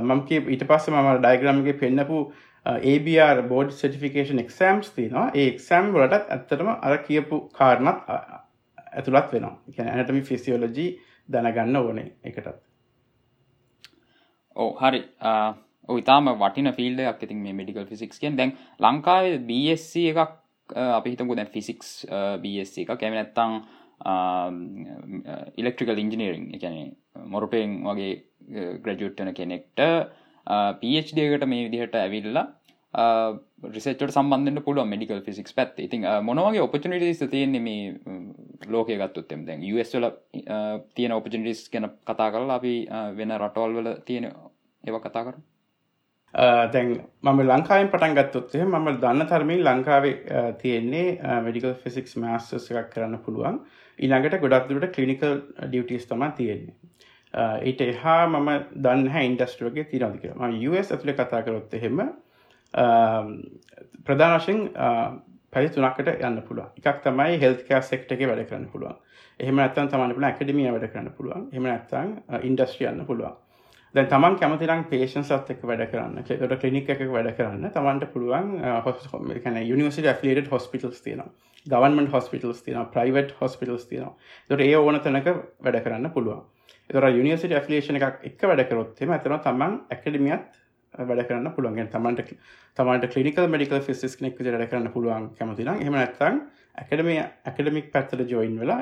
මම 0.00 0.24
ඊට 0.30 0.64
පස්ස 0.64 0.90
මම 0.90 1.12
ඩයිග්‍රම්ගේ 1.18 1.78
පෙන්න්නපු 1.78 2.22
ABR 2.66 3.42
බෝඩ් 3.48 3.72
සටිෆිකේෂන් 3.72 4.38
එක්සෑම්ස් 4.38 4.92
තිනවා 4.92 5.30
ඒ 5.34 5.48
එක්සෑම් 5.48 5.92
වලටත් 5.94 6.30
ඇත්තටම 6.30 6.68
අර 6.70 6.98
කියපු 7.00 7.40
කාරණත් 7.52 8.04
ඇතුළත් 8.92 9.32
වෙනවා. 9.32 9.56
කියන 9.68 9.88
ඇනටමි 9.88 10.22
ෆිසිියෝලජී 10.22 10.90
දැනගන්න 11.28 11.76
ඕනේ 11.76 12.06
එකටත් 12.24 12.48
ඕ 14.56 14.70
හරි. 14.76 15.02
ඉතාම 15.88 16.30
වටින 16.36 16.72
ෆිල්ඩයක් 16.72 17.22
ඉතින් 17.22 17.38
මේ 17.38 17.52
මෙඩිකල් 17.54 17.86
ෆිසික්ස් 17.86 18.18
කියෙන් 18.18 18.36
දැන් 18.36 18.54
ලංකාවේ 18.80 19.38
BSC 19.40 20.06
එකක් 20.12 20.38
අපි 20.72 21.14
හිතමු 21.14 21.36
දැන් 21.36 21.52
ෆිසික්ස් 21.52 21.92
BSC 22.42 22.84
එක 22.84 22.92
කැම 22.94 23.14
නැත්තං 23.14 23.52
ඉලෙක්ට්‍රිකල් 25.56 25.98
ඉංජිනීරිං 25.98 26.48
එකැන 26.56 26.96
මොරපයෙන් 27.26 27.78
වගේ 27.84 28.12
ග්‍රජුට්ටන 28.80 29.32
කෙනෙක්ට 29.34 29.80
පHDකට 30.80 31.46
මේ 31.46 31.64
විදිහට 31.66 31.96
ඇවිල්ලා 31.96 32.46
රිසච්ට 33.74 34.02
සම්බන්ධ 34.08 34.64
පුළුව 34.64 34.86
මෙඩිකල් 34.86 35.22
ෆිසික්ස් 35.22 35.54
පැත් 35.54 35.78
ඉතින් 35.78 36.04
මොනවගේ 36.22 36.60
ඔපචනිටස් 36.60 37.22
තියෙන්නේ 37.26 37.60
මේ 37.60 37.94
ලෝකය 38.68 38.96
ගත්තුත්තෙම 38.96 39.46
දැන් 39.46 39.62
ස්වල 39.84 40.08
තියෙන 40.94 41.12
ඔපචනිටිස් 41.12 41.68
ගැන 41.70 41.88
කතා 42.04 42.30
කරලා 42.30 42.58
අපි 42.58 42.74
වෙන 43.16 43.38
රටවල් 43.38 43.78
වල 43.78 43.90
තියෙන 44.04 44.28
ඒව 44.84 44.98
කතා 45.00 45.24
කර 45.24 45.38
දැන් 46.34 46.92
මම 47.22 47.40
ලංකාවෙන් 47.44 47.90
පටන් 47.90 48.14
ගත්තොත්ේ 48.14 48.64
මම 48.64 48.88
දන්න 49.00 49.26
තරමින් 49.26 49.64
ලංකාවේ 49.64 50.14
තියෙන්නේ 50.60 51.40
මෙඩිකල් 51.40 51.74
ෆිසික්ස් 51.74 52.16
මෑස්ටස් 52.16 52.70
එකක් 52.72 52.88
කරන්න 52.94 53.18
පුළුවන්. 53.18 53.60
ඊළඟට 53.98 54.40
ගොඩක්දුරට 54.40 54.94
කලිනිකල් 54.94 55.34
ඩියටස් 55.66 56.06
තම 56.06 56.24
තියෙන්නේ. 56.36 56.74
ඊට 57.64 57.80
එහා 57.82 58.26
මම 58.28 58.48
දන්න 58.76 59.08
ඉන්ඩස්ට්‍රෝගේ 59.22 59.84
තිරදික 59.84 60.24
ම 60.34 60.56
US 60.70 60.92
ඇතුළ 60.92 61.12
කතා 61.12 61.42
කරොත් 61.42 61.74
එහෙම 61.74 62.00
ප්‍රධානශෙන් 64.06 64.60
පැරි 65.52 65.68
තුනක්කට 65.68 66.08
යන්න 66.08 66.42
පුළුව 66.48 66.68
එකක් 66.80 67.00
තමයි 67.04 67.40
හෙල්කෑ 67.40 67.82
සෙක්ට 67.82 68.12
එක 68.12 68.26
වැඩ 68.28 68.44
කරන්න 68.48 68.68
පුළුවන්. 68.72 68.96
එහම 69.40 69.58
ඇත්තන් 69.58 69.88
තමන්න 69.92 70.14
පුළ 70.16 70.28
ඇකඩමිය 70.28 70.72
වැඩ 70.72 70.90
කරන්න 70.92 71.14
පුළුවන්. 71.16 71.48
එහම 71.52 71.66
ඇත්තන් 71.66 72.14
ඉන්ඩස්ට්‍රියන්න 72.48 73.04
පුළුවන්. 73.06 73.36
දැන් 73.94 74.06
තමන් 74.08 74.36
කැමතිරම් 74.40 74.84
පේෂන් 74.90 75.24
සත් 75.24 75.52
එක් 75.52 75.64
වැඩ 75.68 75.82
කරන්න. 75.90 76.22
ට 76.24 76.58
කලිනික් 76.60 76.88
එක 76.94 77.02
වැඩ 77.12 77.32
කරන්න. 77.36 77.68
තමන්ට 77.74 78.08
පුළුවන් 78.14 78.54
හොස්කන 78.86 79.58
යනිවසිට 79.62 80.08
ඇෆලිට 80.12 80.48
හොස්පිටල්ස් 80.52 81.02
තියන 81.04 81.20
ගවන්මන් 81.66 82.08
හොස්පිටල්ස් 82.14 82.62
තියන 82.64 82.86
ප්‍රයිවට් 82.94 83.34
හොස්පිටල්ස් 83.40 83.84
තියන 83.90 84.08
දොට 84.50 84.64
ඒ 84.64 84.76
ඕන 84.76 85.00
තැනක 85.00 85.28
වැඩ 85.60 85.78
කරන්න 85.84 86.10
පුළුවන්. 86.14 86.40
එතර 86.90 87.06
යනිසිට 87.10 87.52
ඇෆලේෂන 87.58 88.00
එකක් 88.00 88.24
එක 88.30 88.48
වැඩ 88.48 88.64
කරොත්තෙම 88.70 89.12
ඇතන 89.12 89.36
තමන් 89.44 89.76
ඇකඩමියත් 89.96 90.48
වැඩ 91.10 91.26
කරන්න 91.28 91.52
පුළුවන්. 91.56 91.92
තමන්ට 91.92 92.32
තමන්ට 92.76 93.12
කලිනිකල් 93.12 93.48
මෙඩිකල් 93.48 93.84
ෆිසිස් 93.84 94.16
නෙක් 94.24 94.40
වැඩ 94.40 94.70
කරන්න 94.70 94.88
පුළුවන් 94.96 95.28
කැමතින 95.36 95.68
එහම 95.74 95.98
නැත්තං 95.98 96.40
ඇකඩමිය 96.80 97.20
ඇකඩමික් 97.20 97.92
පැත්තල 97.92 98.24
ජොයින් 98.24 98.56
වෙලා 98.62 98.80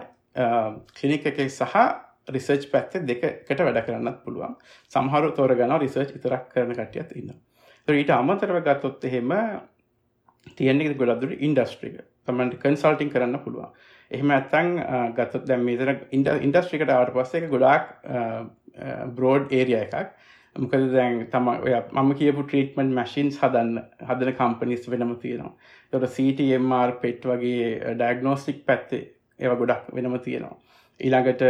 කලිනික් 0.94 1.27
එක 1.27 1.42
සහ 1.49 1.77
රිසර්ච් 2.30 2.66
පැත්ත 2.72 2.98
දෙකට 3.04 3.60
වැඩ 3.60 3.84
කරන්නත් 3.86 4.24
පුළුවන්. 4.24 4.56
සමහරු 4.88 5.32
තෝර 5.32 5.54
ගන 5.54 5.78
රිසර්ච් 5.78 6.16
ඉතරක් 6.16 6.50
කරන 6.54 6.74
කටියත් 6.74 7.16
ඉන්න 7.16 7.36
ඊට 7.88 8.10
අමතරව 8.10 8.62
ගත්තොත් 8.62 9.04
එහෙම 9.04 9.32
තියෙන්නේ 10.56 10.94
ගොඩදුර 10.94 11.32
ඉන්ඩස්ට්‍රික 11.38 12.00
තමන්ට 12.26 12.58
කන්සල්ටිං 12.62 13.10
කරන්න 13.10 13.38
පුළුවන්. 13.44 13.70
එහෙම 14.10 14.30
ඇත්තං 14.30 14.72
ගත්තත් 15.16 15.46
දැම් 15.46 15.64
මේතර 15.64 15.94
ඉන්ඩස්ට්‍රිකට 16.12 16.90
ආට 16.90 17.14
පස්සේ 17.14 17.48
ගොඩාක් 17.48 17.94
බ්‍රෝඩ් 19.16 19.52
ඒරිය 19.52 19.78
එකක්. 19.80 20.10
මොකද 20.56 20.86
දැන් 20.92 21.20
තම 21.32 21.48
ඔය 21.48 21.74
මම 21.74 22.14
කියපු 22.14 22.42
ට්‍රීටමෙන්ට් 22.44 22.94
මැසින්ස් 22.94 23.38
හදන්න 23.38 23.78
හදන 24.08 24.34
කම්පනිස් 24.34 24.88
වෙනම 24.90 25.14
තියෙනවා. 25.16 25.54
තොට 25.90 26.10
CTMR 26.16 26.96
පෙට් 27.02 27.24
වගේ 27.24 27.94
ඩයිගනෝස්ටික් 27.94 28.64
පැත්තේ 28.66 29.04
ඒව 29.40 29.56
ගොඩක් 29.58 29.94
වෙනම 29.94 30.18
තියෙනවා. 30.18 30.56
ඊළඟට 31.00 31.44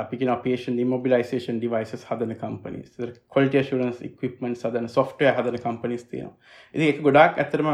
අපිකන 0.00 0.32
පේෂන් 0.44 0.80
ඉමබිලයිසේෂන් 0.84 1.60
ඩිවයිසස් 1.60 2.04
හදන 2.08 2.34
කම්පනිස් 2.36 3.14
කොල්ට 3.28 3.56
ශරන්ස් 3.60 4.02
ඉක්විපමෙන්ට් 4.08 4.60
සදන 4.60 4.88
සොෆ්ටය 4.88 5.30
හදන 5.30 5.58
කම්පනිස් 5.58 6.04
තියෙනවා. 6.04 6.36
ඉති 6.74 6.90
එක 6.90 7.00
ගොඩක් 7.02 7.38
ඇතරම 7.38 7.70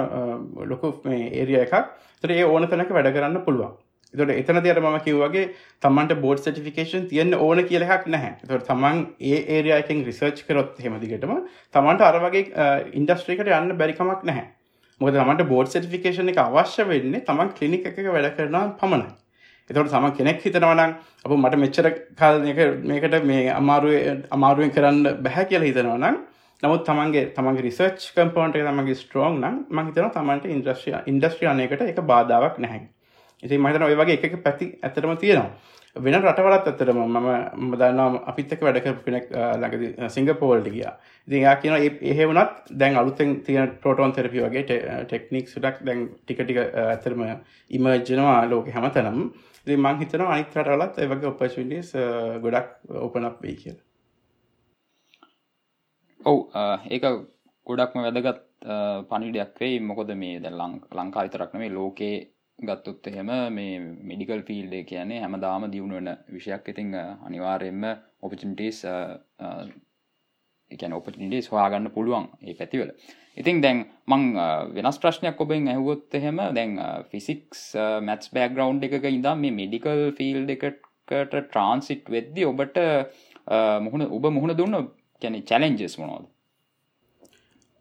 ලොකු 0.66 0.92
ඒරිය 1.10 1.60
එකක්. 1.62 1.74
තර 2.22 2.32
ඒ 2.32 2.46
ඕන 2.46 2.68
තැනක 2.68 2.90
වැඩ 2.90 3.12
කරන්න 3.12 3.44
පුළුවන්. 3.44 3.74
තොට 4.14 4.30
එතන 4.32 4.60
තියට 4.62 4.80
ම 4.80 4.98
කිව්වගේ 5.00 5.44
තමන්ට 5.82 6.20
බෝඩ් 6.22 6.40
සටිෆිකේෂන් 6.40 7.08
තියන්න 7.10 7.34
ඕන 7.36 7.62
කියලෙක් 7.64 8.06
නැහැ. 8.06 8.32
තොට 8.44 8.66
තමන් 8.68 9.02
ඒ 9.20 9.40
ඒරයකින් 9.56 10.04
රිසර්ච් 10.06 10.44
කරොත් 10.46 10.78
හෙමදිගටම 10.80 11.34
තමන්ට 11.74 12.06
අරවගේ 12.08 12.70
ඉන්ඩස්ට්‍රිකට 12.94 13.50
යන්න 13.50 13.76
බැරිකමක් 13.76 14.24
නැහැ. 14.24 14.46
මොද 15.00 15.12
තමන්ට 15.14 15.48
බෝඩ් 15.48 15.68
සටිෆිකේෂන 15.68 16.32
එක 16.32 16.38
අවශ්‍ය 16.40 16.88
වෙන්නේ 16.88 17.24
තමන් 17.24 17.54
කලිනික 17.58 17.88
එක 17.90 18.02
වැඩ 18.08 18.34
කරනවා 18.36 18.68
පමණයි. 18.80 19.14
එතවට 19.70 19.90
සම 19.90 20.08
කෙනෙක් 20.12 20.40
හිතනවනම් 20.40 20.92
අප 21.24 21.32
මට 21.32 21.58
මෙච්චර 21.58 21.86
කල් 22.16 22.40
මේකට 22.84 23.16
මේ 23.24 23.44
අමාරුව 23.52 23.94
අමාරුවෙන් 24.30 24.70
කරන්න 24.70 25.22
බැහැ 25.22 25.46
කියල 25.46 25.62
හිතනවනම් 25.62 26.18
නමුත් 26.62 26.84
තමන්ගේ 26.84 27.24
තමන්ගේ 27.34 27.62
රිසර්ච් 27.62 28.04
කම්පෝන්ට 28.14 28.54
තමන්ගේ 28.58 28.94
ස්ට්‍රෝන් 28.94 29.40
නම් 29.40 29.56
මහිතන 29.70 30.06
තමන්ට 30.10 30.46
ඉන්ද්‍රශ්‍රිය 30.48 30.94
ඉන්ඩස්ට්‍රියනයකට 31.06 31.82
එක 31.84 31.98
බාධාවක් 32.02 32.56
නැහැ. 32.58 32.86
ඉති 33.42 33.58
මහිතන 33.58 33.82
ඔය 33.82 33.96
වගේ 33.96 34.20
එක 34.20 34.36
පැති 34.42 34.68
ඇතරම 34.82 35.16
තියෙනවා. 35.16 35.50
වෙන 36.04 36.16
රටවලත් 36.18 36.68
ඇතරම 36.70 36.98
මම 37.02 37.74
දන්නම් 37.80 38.16
අපිත්තක 38.30 38.62
වැඩක 38.66 38.86
පිනෙක් 39.06 39.26
ලඟද 39.62 40.10
සිංගපෝල්ට 40.14 40.68
ගිය. 40.74 40.84
ඉතියා 41.28 41.56
කියන 41.62 41.74
එහෙ 42.12 42.24
වනත් 42.30 42.76
දැන් 42.80 42.98
අලුතෙන් 43.00 43.30
තියෙන 43.46 43.72
ප්‍රෝටෝන් 43.82 44.12
තෙරපි 44.16 44.42
වගේ 44.44 44.64
ටෙක්නික් 45.08 45.48
සුටක් 45.54 45.80
දැන් 45.88 46.08
ටිකටික 46.24 46.58
ඇතරම 46.62 47.22
ඉමර්ජනවා 47.70 48.38
ලෝක 48.50 48.68
හැමතනම්. 48.76 49.18
මං 49.66 49.98
හිතන 50.02 50.26
අනිත් 50.26 50.54
රටවලත් 50.56 50.98
ඒ 51.00 51.08
වගේ 51.12 51.32
ඔපචිටිස් 51.32 51.92
ගොඩක් 52.44 52.68
ඕපනක් 53.06 53.42
වෙයි 53.42 53.56
කියලා. 53.62 53.84
ඔව් 56.30 56.38
ඒක 56.90 57.04
ගොඩක්ම 57.66 57.98
වැදගත් 58.06 58.40
පනිඩයක් 59.10 59.60
වෙයි. 59.60 59.80
මොකොද 59.90 60.10
මේ 60.22 60.40
ද 60.44 60.52
ලංකා 60.52 61.26
විතරක්න 61.26 61.58
මේ 61.62 61.76
ලෝකයේ 61.78 62.24
ගත්තුත් 62.58 63.06
එහෙම 63.08 63.30
මේ 63.54 63.80
මෙඩිකල් 64.10 64.42
ෆිල්ඩ 64.48 64.74
කියන්නේ 64.90 65.20
හැමදාම 65.20 65.66
දියුණුවන 65.72 66.08
විෂයක්. 66.34 66.68
ඉතිං 66.68 66.94
අනිවාරයෙන්ම 66.94 67.84
ඔපචිටිස් 68.22 68.78
එකන 70.70 70.96
ඔපටිනිටස් 70.98 71.50
හොයාගන්න 71.52 71.92
පුළුවන් 71.96 72.26
ඒ 72.42 72.54
පැතිවල. 72.54 72.90
ඉතින් 73.36 73.60
දැන් 73.60 73.84
මං 74.08 74.24
වෙනස් 74.76 74.98
ප්‍රශ්නයක් 75.02 75.40
ඔබෙන් 75.40 75.68
ඇහුවොත් 75.68 76.14
එහෙම 76.14 76.40
දැන් 76.58 76.72
ෆිසික්ස් 77.10 77.62
මැත්ස් 78.08 78.32
බෑග්‍රවන්් 78.36 78.80
එක 78.88 79.04
ඉදා 79.10 79.34
මේ 79.42 79.56
මෙඩිකල් 79.60 80.02
ෆිල් 80.18 80.40
එකකට 80.56 80.80
ට්‍රන්සිට් 81.32 82.08
වෙද්දි 82.16 82.48
ඔබට 82.52 82.80
මුහුණ 83.84 84.08
ඔබ 84.08 84.30
මුහුණ 84.38 84.56
දුන්න 84.62 84.88
කැනෙ 85.22 85.44
චලෙන්ජස් 85.50 85.98
මොනෝද 86.00 86.24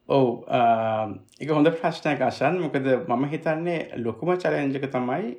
ඔවු 0.10 0.46
එක 1.41 1.50
හොඳ 1.50 1.70
ප්‍රශ්නයක් 1.74 2.22
අශන් 2.22 2.60
මොකද 2.62 2.88
මම 3.10 3.28
හිතන්නේ 3.28 3.78
ලොකුම 3.98 4.34
චලෙන්ජක 4.38 4.88
තමයි 4.91 5.36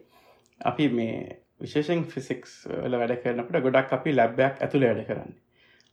අපි 0.60 0.88
මේ 0.90 1.18
විශේෂෙන් 1.60 2.04
ෆිසික්ස් 2.04 2.54
වල 2.68 2.98
වැඩ 3.00 3.18
කරනකට 3.22 3.60
ගොඩක් 3.66 3.92
අපි 3.92 4.14
ලැබ්බයක් 4.14 4.58
ඇතුළ 4.60 4.86
වැඩ 4.88 5.04
කරන්නේ. 5.06 5.36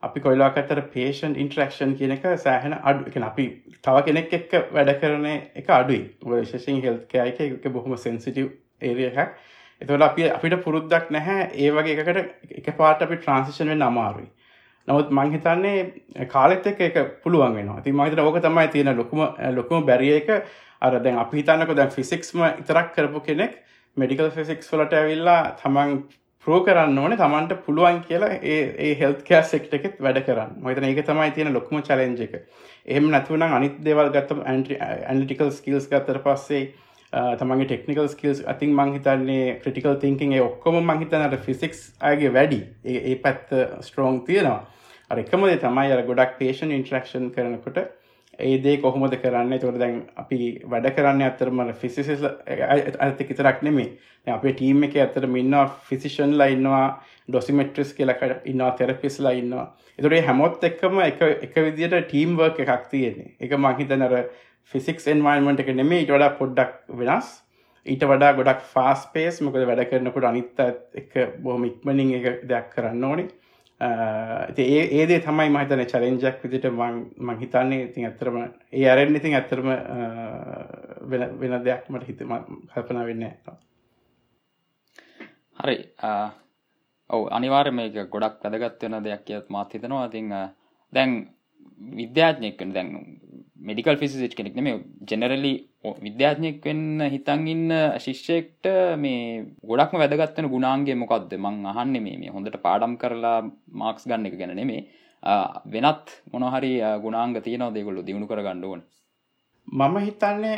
අපි 0.03 0.19
කොයිලාක් 0.19 0.57
අතර 0.57 0.81
පේෂන් 0.93 1.37
ඉන්ට්‍රක්ෂන් 1.37 1.95
කියන 1.99 2.15
එක 2.17 2.25
සෑහෙන 2.45 2.75
අඩු 2.81 3.07
එක 3.07 3.17
අපි 3.21 3.45
තව 3.79 4.03
කෙනෙක් 4.07 4.33
එක්ක 4.39 4.55
වැඩ 4.73 4.93
කරන 5.01 5.27
එක 5.29 5.69
අඩුයි. 5.69 6.01
විශේෂෙන් 6.25 6.81
හෙල්කයක 6.81 7.41
එක 7.47 7.69
බොහොම 7.69 7.97
සෙන්සිටව් 7.97 8.49
ඒරිය 8.81 9.09
එකක්. 9.11 9.37
එතවට 9.81 10.07
අපි 10.09 10.29
අපිට 10.29 10.57
පුරුද්දක් 10.65 11.11
නැහැ. 11.11 11.51
ඒ 11.55 11.69
වගේ 11.71 11.95
එකකට 11.95 12.57
එක 12.59 12.77
පාට 12.77 13.05
අපි 13.05 13.21
ට්‍රන්සිෂන් 13.21 13.73
වෙන් 13.73 13.87
අමාරුයි. 13.89 14.29
නමුත් 14.87 15.11
මංහිතන්නේ 15.11 16.25
කාලෙත් 16.27 16.67
එක 16.67 16.81
එක 16.81 16.97
පුළුවන් 17.23 17.55
වෙනවා. 17.55 17.81
ති 17.81 17.91
මහිතට 17.91 18.19
ඕක 18.19 18.41
තමයි 18.41 18.67
තියෙන 18.67 18.97
ලොකුම 18.97 19.21
ලොකුම 19.55 19.85
බැරිය 19.85 20.15
එක. 20.17 20.29
අර 20.81 20.99
දැන් 20.99 21.17
අපි 21.19 21.37
හිතන්නක 21.39 21.75
දැන් 21.75 21.91
ෆිසික්ස්ම 21.91 22.43
ඉතරක් 22.49 22.91
කරපු 22.95 23.23
කෙනෙක් 23.27 23.55
මෙඩිකල් 23.97 24.29
ෆිසික්ස් 24.31 24.71
වලට 24.73 24.99
ඇවිල්ලා 24.99 25.41
තමන් 25.61 25.95
ප්‍රෝ 26.45 26.59
කරන්න 26.67 26.97
ඕන 26.99 27.15
තමන්ට 27.17 27.59
පුළුවන් 27.65 28.01
කියලා 28.07 28.37
ඒ 28.53 28.93
හෙල්කෑ 29.01 29.43
සෙක්ට 29.51 29.75
එකෙත් 29.79 30.01
වැඩ 30.03 30.19
කරන්න. 30.27 30.55
මතන 30.61 30.87
ඒක 30.89 31.05
තමයි 31.07 31.31
තියෙන 31.31 31.53
ලොක්ම 31.53 31.79
චලෙන්ජ 31.89 32.23
එක. 32.25 32.33
එහෙම 32.85 33.11
නැතුවන 33.13 33.45
අනිත් 33.49 33.77
දේවල් 33.85 34.11
ගත්තම 34.15 34.41
ඇන්ටිකල් 34.47 35.51
ස්කිල්ස් 35.59 35.87
ගත්තර 35.91 36.19
පස්සේ 36.25 36.65
Uh, 37.13 37.35
තමන්ගේ 37.37 37.65
ටෙක්නිකල් 37.69 38.07
ස්කිල්ස් 38.09 38.39
අතින් 38.51 38.71
මංහිතන්නේ 38.77 39.57
ක්‍රටිකල් 39.63 39.97
තිංකින් 40.01 40.31
ඔක්කොම 40.41 40.79
මංහිතනට 40.81 41.35
ෆිසික්ස් 41.45 41.81
අයගේ 42.01 42.31
වැඩි. 42.33 42.61
ඒ 42.85 43.15
පැත්ත 43.25 43.51
ස්ට්‍රෝං 43.87 44.21
තියෙනවා. 44.29 44.61
අර 45.11 45.19
එකමදේ 45.21 45.59
තමයි 45.61 45.91
අර 45.93 46.01
ගොඩක් 46.07 46.39
පේෂන් 46.39 46.71
ඉන්ට්‍රක්ෂන් 46.77 47.27
කරනකොට 47.35 47.77
ඒදේ 48.39 48.79
කොහොමද 48.81 49.13
කරන්න? 49.23 49.53
තොට 49.61 49.77
දැන් 49.77 49.99
අපි 50.23 50.39
වැඩ 50.71 50.89
කරන්න 50.95 51.21
අතරම 51.27 51.61
ෆිසිසිස් 51.81 52.23
ඇත 52.25 53.21
කිතරක් 53.29 53.61
නෙමේ 53.67 53.91
අපේ 54.27 54.53
ටීම් 54.53 54.83
එක 54.87 54.97
ඇතර 55.03 55.27
ඉන්න 55.43 55.57
ෆිසිෂන්ලා 55.89 56.47
ඉන්නවා 56.55 56.87
ඩොසිමෙට්‍රිස් 57.29 57.93
කියලකට 57.99 58.47
ඉන්නවා 58.53 58.71
තෙරපිස්ලා 58.79 59.35
ඉන්නවා. 59.41 59.67
එතුරේ 59.99 60.23
හැමොත් 60.29 60.63
එක්කම 60.63 60.97
එක 61.05 61.21
එක 61.27 61.61
විදිට 61.67 61.93
ටීම්වර්ක 62.07 62.59
එකක් 62.65 62.89
තියෙන්නේ. 62.89 63.35
එක 63.39 63.53
මහිතනර 63.53 64.17
ෆිසික්ස් 64.71 65.07
එන්වයින්මට 65.13 65.63
එක 65.63 65.71
නෙමේ 65.75 66.03
ඉට 66.03 66.13
වඩා 66.15 66.37
පොඩ්ඩක් 66.39 66.73
වෙනස්. 66.99 67.29
ඊට 67.85 68.03
වඩා 68.07 68.33
ගොඩක් 68.37 68.61
ෆාස් 68.73 69.07
පේස් 69.13 69.41
මොකද 69.45 69.65
වැඩ 69.69 69.87
කරනකොට 69.89 70.27
අනිත්ත 70.29 70.59
එක 71.01 71.39
බොහොම 71.43 71.65
ඉක්මනින් 71.69 72.13
එක 72.19 72.45
දෙයක් 72.51 72.69
කරන්න 72.75 73.03
ඕනේ. 73.09 73.27
ඒ 73.81 74.83
ඒදේ 74.99 75.19
තමයි 75.25 75.49
මහිතන 75.55 75.83
චලෙන්ජක් 75.91 76.37
විදිට 76.43 76.67
මං 76.71 77.39
හිතන්නේ. 77.41 77.83
ඉතින් 77.89 78.05
ඇත්තරම 78.07 78.37
ඒ 78.43 78.87
අරෙන් 78.91 79.15
ඉතින් 79.19 79.35
ඇත්තරම 79.39 79.67
වෙන 81.41 81.57
දෙයක් 81.67 81.89
මට 81.89 82.07
හිත 82.07 82.23
කල්පන 82.73 83.03
වෙන්න 83.09 83.27
හරි 85.63 85.77
ඔව 87.09 87.27
අනිවාර්ය 87.37 87.71
මේක 87.71 87.99
ගොඩක් 88.15 88.47
වැදගත් 88.47 88.83
වෙන 88.87 89.03
දෙයක් 89.03 89.25
කියත් 89.27 89.49
මාත් 89.49 89.73
හිතනවා. 89.75 90.07
තිං 90.09 90.31
දැන් 90.93 91.11
විද්‍යාඥයක්කන 91.99 92.73
දැන් 92.73 92.89
මෙඩිකල් 93.63 93.99
ෆිසිසිට් 94.01 94.35
කෙනෙක් 94.37 94.55
නෙම 94.57 94.67
ජෙනරලි 95.09 95.53
විද්‍යාඥයෙක් 96.05 96.57
වෙන්න 96.63 97.05
හිතන් 97.13 97.45
ඉන්න 97.47 97.75
ශිෂ්‍යයෙක්ට 98.05 98.71
මේ 98.97 99.21
ගොඩක්ම 99.63 100.01
වැදගත්වන 100.03 100.51
ගුණාන්ගේ 100.53 100.95
මොකක්ද 100.95 101.37
මං 101.39 101.61
අහන්න 101.73 102.01
මේ 102.07 102.33
හොඳට 102.35 102.59
පාඩම් 102.65 102.97
කරලා 102.97 103.37
මාක්ස් 103.75 104.09
ගන්න 104.09 104.29
එක 104.29 104.39
ගැන 104.39 104.55
නෙමේ 104.55 104.81
වෙනත් 105.67 106.17
මොනහරි 106.33 106.73
ගුණාංග 107.05 107.39
තියනව 107.41 107.71
දෙගොල්ලු 107.71 108.07
දියුණු 108.09 108.27
කර 108.27 108.43
ගණ්ඩුවන 108.47 108.83
මම 109.67 109.97
හිතන්නේ 109.97 110.57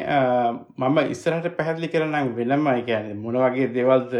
මම 0.78 0.98
ඉස්සරහට 1.12 1.58
පැහැදිලි 1.58 1.88
කරනම් 1.88 2.36
වෙනම 2.36 2.66
කියන්නේ. 2.86 3.14
මොන 3.16 3.36
වගේ 3.36 3.68
දෙවල්ද 3.70 4.14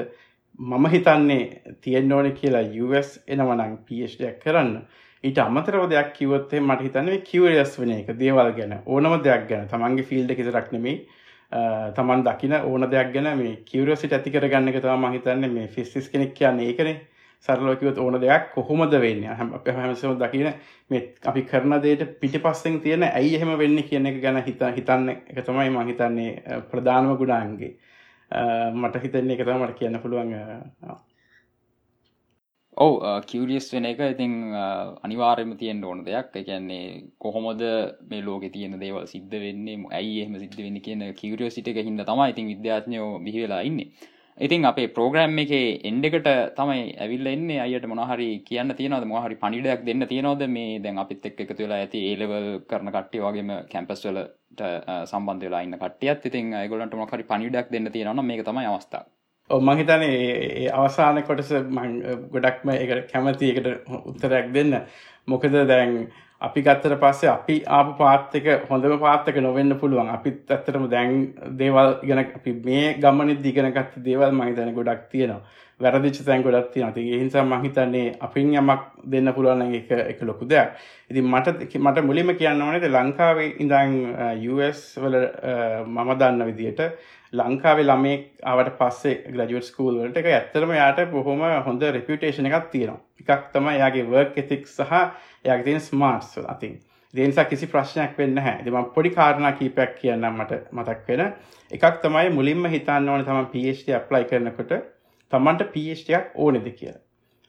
මම 0.60 0.86
හිතන්නේ 0.88 1.62
තියෙන්න්න 1.82 2.14
ඕන 2.14 2.32
කියලා 2.32 2.64
US 2.80 3.20
එනවනං 3.28 3.78
පිෂ්ඩයක් 3.80 4.40
කරන්න. 4.40 4.86
ඊට 5.26 5.40
අමතරව 5.40 5.88
දෙයක් 5.90 6.14
කිවොත්තේ 6.14 6.60
මට 6.62 6.88
හිතන්නේ 6.88 7.22
කිවරියස් 7.30 7.80
වෙන 7.80 7.94
එක 7.96 8.14
දේවල් 8.20 8.52
ගැන 8.58 8.74
ඕනම 8.86 9.18
දෙයක් 9.24 9.48
ගැන. 9.50 9.68
තමන්ගේ 9.68 10.08
ෆිල්ඩ 10.10 10.36
කිතරක් 10.38 10.72
නෙමේ 10.72 10.98
තමන් 11.98 12.24
දකින 12.28 12.54
ඕන 12.62 12.88
දෙයක් 12.92 13.12
ගැන 13.14 13.32
මේ 13.40 13.58
කිවරසිට 13.66 14.14
ඇති 14.14 14.32
කරගන්න 14.32 14.72
එක 14.72 14.80
තම 14.84 15.06
හිතන්නේ 15.14 15.50
මේ 15.50 15.68
ෆිස්සිස් 15.68 16.10
කෙනෙක් 16.10 16.34
කියන්නේ 16.34 16.70
ඒකන. 16.70 16.96
සරලෝකිවත් 17.48 17.98
ඕන 17.98 18.20
දෙයක් 18.22 18.54
කොහොමද 18.54 18.94
වෙන්න? 19.02 19.24
හැම 19.32 19.54
අප 19.54 19.68
හැමසම 19.70 20.16
දකින 20.20 20.48
මේ 20.90 21.02
අපි 21.24 21.42
කරන 21.44 21.82
දේට 21.82 22.20
පිටි 22.22 22.40
පස්සෙන් 22.40 22.80
තියෙන 22.82 23.04
ඇයි 23.04 23.36
එහෙම 23.36 23.52
වෙන්න 23.60 23.82
කියන 23.84 24.06
එක 24.06 24.22
ගැන 24.22 24.42
හිත 24.44 24.62
හිතන්න 24.78 25.10
එක 25.10 25.42
තමයි 25.42 25.70
මං 25.70 25.92
හිතන්නේ 25.92 26.62
ප්‍රධානම 26.72 27.12
ගුඩාන්ගේ 27.18 27.74
මට 28.76 29.04
හිතන්නේ 29.04 29.38
එක 29.38 29.46
තමට 29.46 29.78
කියන්න 29.80 30.00
පුළුවන් 30.02 30.34
ඔව 32.78 32.94
කිවරියස් 33.28 33.68
වෙන 33.74 33.86
එක 33.90 34.00
ඉතින් 34.06 34.34
අනිවාර්යම 35.06 35.52
තියෙන් 35.60 35.84
ඕන 35.84 36.04
දෙයක්. 36.06 36.34
එකන්නේ 36.36 37.04
කොහොමද 37.18 37.62
මේ 38.10 38.22
ලෝක 38.22 38.44
තියන 38.56 38.76
දේවල් 38.82 39.08
සිද්ධ 39.08 39.36
වෙන්නේ? 39.44 39.78
ඇයි 39.92 40.18
එහම 40.24 40.36
සිද්ධ 40.42 40.60
වෙන්න 40.60 40.82
කියන 40.88 41.06
කිවරියසිට 41.22 41.70
එක 41.72 41.80
හිද 41.80 42.04
තමයි 42.10 42.28
ඉතින් 42.34 42.52
විද්‍යාත්නයෝ 42.52 43.08
බිහිවෙලා 43.26 43.62
ඉන්නේ. 43.62 43.88
ඉතින් 44.38 44.68
අපේ 44.72 44.92
ප්‍රෝග්‍රම් 44.98 45.40
එක 45.46 45.56
එන්ඩකට 45.90 46.30
තමයි 46.60 46.84
ඇවිල්ල 47.00 47.32
එන්න. 47.34 47.50
අයට 47.66 47.88
මොනහරි 47.88 48.30
කියන්න 48.50 48.76
තියනද 48.76 49.08
මොහරි 49.08 49.40
පනිඩයක් 49.44 49.88
දෙන්න 49.88 50.08
තියනොද 50.12 50.46
මේ 50.58 50.80
දැන් 50.84 51.00
අපිත් 51.00 51.32
එක් 51.32 51.40
එක 51.46 51.58
තුලා 51.58 51.80
ඇති 51.80 52.06
ඒලවල් 52.12 52.52
කරන 52.70 52.92
කට්ටි 52.92 53.26
වගේම 53.26 53.58
කැම්පස්වලට 53.72 54.66
සම්බන්ධ 55.12 55.48
වෙලා 55.48 55.64
ඉන්න 55.64 55.80
කටියත් 55.80 56.32
ඉතින් 56.32 56.56
ගොලන්ට 56.72 57.04
මොහරි 57.04 57.32
පනිඩක් 57.32 57.72
දෙන්න 57.72 57.94
තියෙනවා 57.94 58.32
මේක 58.32 58.44
තමයි 58.50 58.68
අවස්ථාව 58.68 59.15
මහිතන 59.50 60.04
අවසාන 60.74 61.24
කොටස 61.24 61.50
ගොඩක්ම 62.32 62.70
එක 62.70 63.12
කැමති 63.12 63.52
එකට 63.52 63.68
උත්තරයක් 64.06 64.54
දෙන්න. 64.54 64.82
මොකද 65.28 65.54
දැන් 65.68 66.08
අපි 66.42 66.62
ගත්තර 66.62 66.98
පස්සේ 66.98 67.30
අපි 67.30 67.64
ආප 67.68 67.98
පාත්තක 67.98 68.48
හොඳම 68.70 68.98
පාත්තක 69.00 69.38
නොවෙන්න 69.38 69.78
පුළුවන්. 69.80 70.10
අපිත් 70.10 70.50
ඇත්තරම 70.50 70.90
දැන් 70.90 71.34
දේවල් 71.58 72.00
ඉගෙන 72.04 72.20
අපි 72.20 72.54
මේ 72.66 72.94
ගමන 72.96 73.42
දිගෙනගත්ත 73.44 74.02
දේවල් 74.04 74.32
මහිතන 74.32 74.74
ගොඩක් 74.74 75.10
තියෙනවා. 75.12 75.42
වැරදිච 75.80 76.18
තැන් 76.26 76.44
ගොඩත් 76.44 76.72
තියෙන 76.74 76.94
ති 76.94 77.02
හිසා 77.04 77.44
මහිතන්නේ 77.44 78.16
අපින් 78.20 78.54
යමක් 78.54 78.82
දෙන්න 79.12 79.34
පුළුවන් 79.34 79.74
එක 79.76 79.92
එක 79.92 80.22
ලොකු 80.24 80.46
දෙයක්. 80.46 80.70
ඉති 81.10 81.22
මට 81.22 81.78
මට 81.80 82.04
මුලිම 82.04 82.34
කියන්න 82.36 82.62
ඕනට 82.62 82.88
ලංකාවේ 82.90 83.56
ඉඳං 83.60 83.94
US 84.52 84.98
වල 84.98 85.18
මම 85.86 86.18
දන්න 86.20 86.46
විදියට 86.46 86.82
ලංකාවේ 87.34 87.86
ළමේ 87.86 88.18
අවට 88.44 88.72
පස්සේ 88.80 89.16
ග්‍රජුවට් 89.28 89.68
ස්කූල් 89.70 90.00
වලට 90.00 90.22
එක 90.22 90.28
ඇත්තරම 90.32 90.74
යායට 90.78 91.12
බොහොම 91.12 91.46
හොඳ 91.66 91.82
රෙපියුටේෂන 91.98 92.50
එකක් 92.52 92.68
තියෙනවා. 92.72 93.00
එකක් 93.22 93.48
තම 93.54 93.70
යාගේ 93.78 94.10
වර්ක් 94.12 94.38
එතික් 94.44 94.68
සහ 94.68 94.92
යාගේ 95.46 95.64
තියෙන 95.64 95.82
ස්මාර්ට්ස් 95.82 96.38
අතින්. 96.48 96.76
දේනිසා 97.14 97.46
කිසි 97.46 97.68
ප්‍රශ්නයක් 97.68 98.18
වෙන්න 98.18 98.38
හැ 98.40 98.58
දෙම 98.66 98.92
පොඩි 98.96 99.14
කාරණා 99.18 99.52
කීපයක් 99.60 99.96
කියන්න 100.02 100.28
මට 100.32 100.62
මතක් 100.72 101.08
වෙන. 101.08 101.34
එකක් 101.72 102.02
තමයි 102.04 102.30
මුලින්ම 102.38 102.70
හිතන්න 102.76 103.10
ඕන 103.10 103.26
තම 103.26 103.50
පHD 103.54 103.98
අප්ලයි 104.02 104.30
කරනකොට 104.32 104.78
තමන්ට 105.32 105.72
පHටයක් 105.74 106.32
ඕනෙද 106.36 106.70
කියලා. 106.80 107.05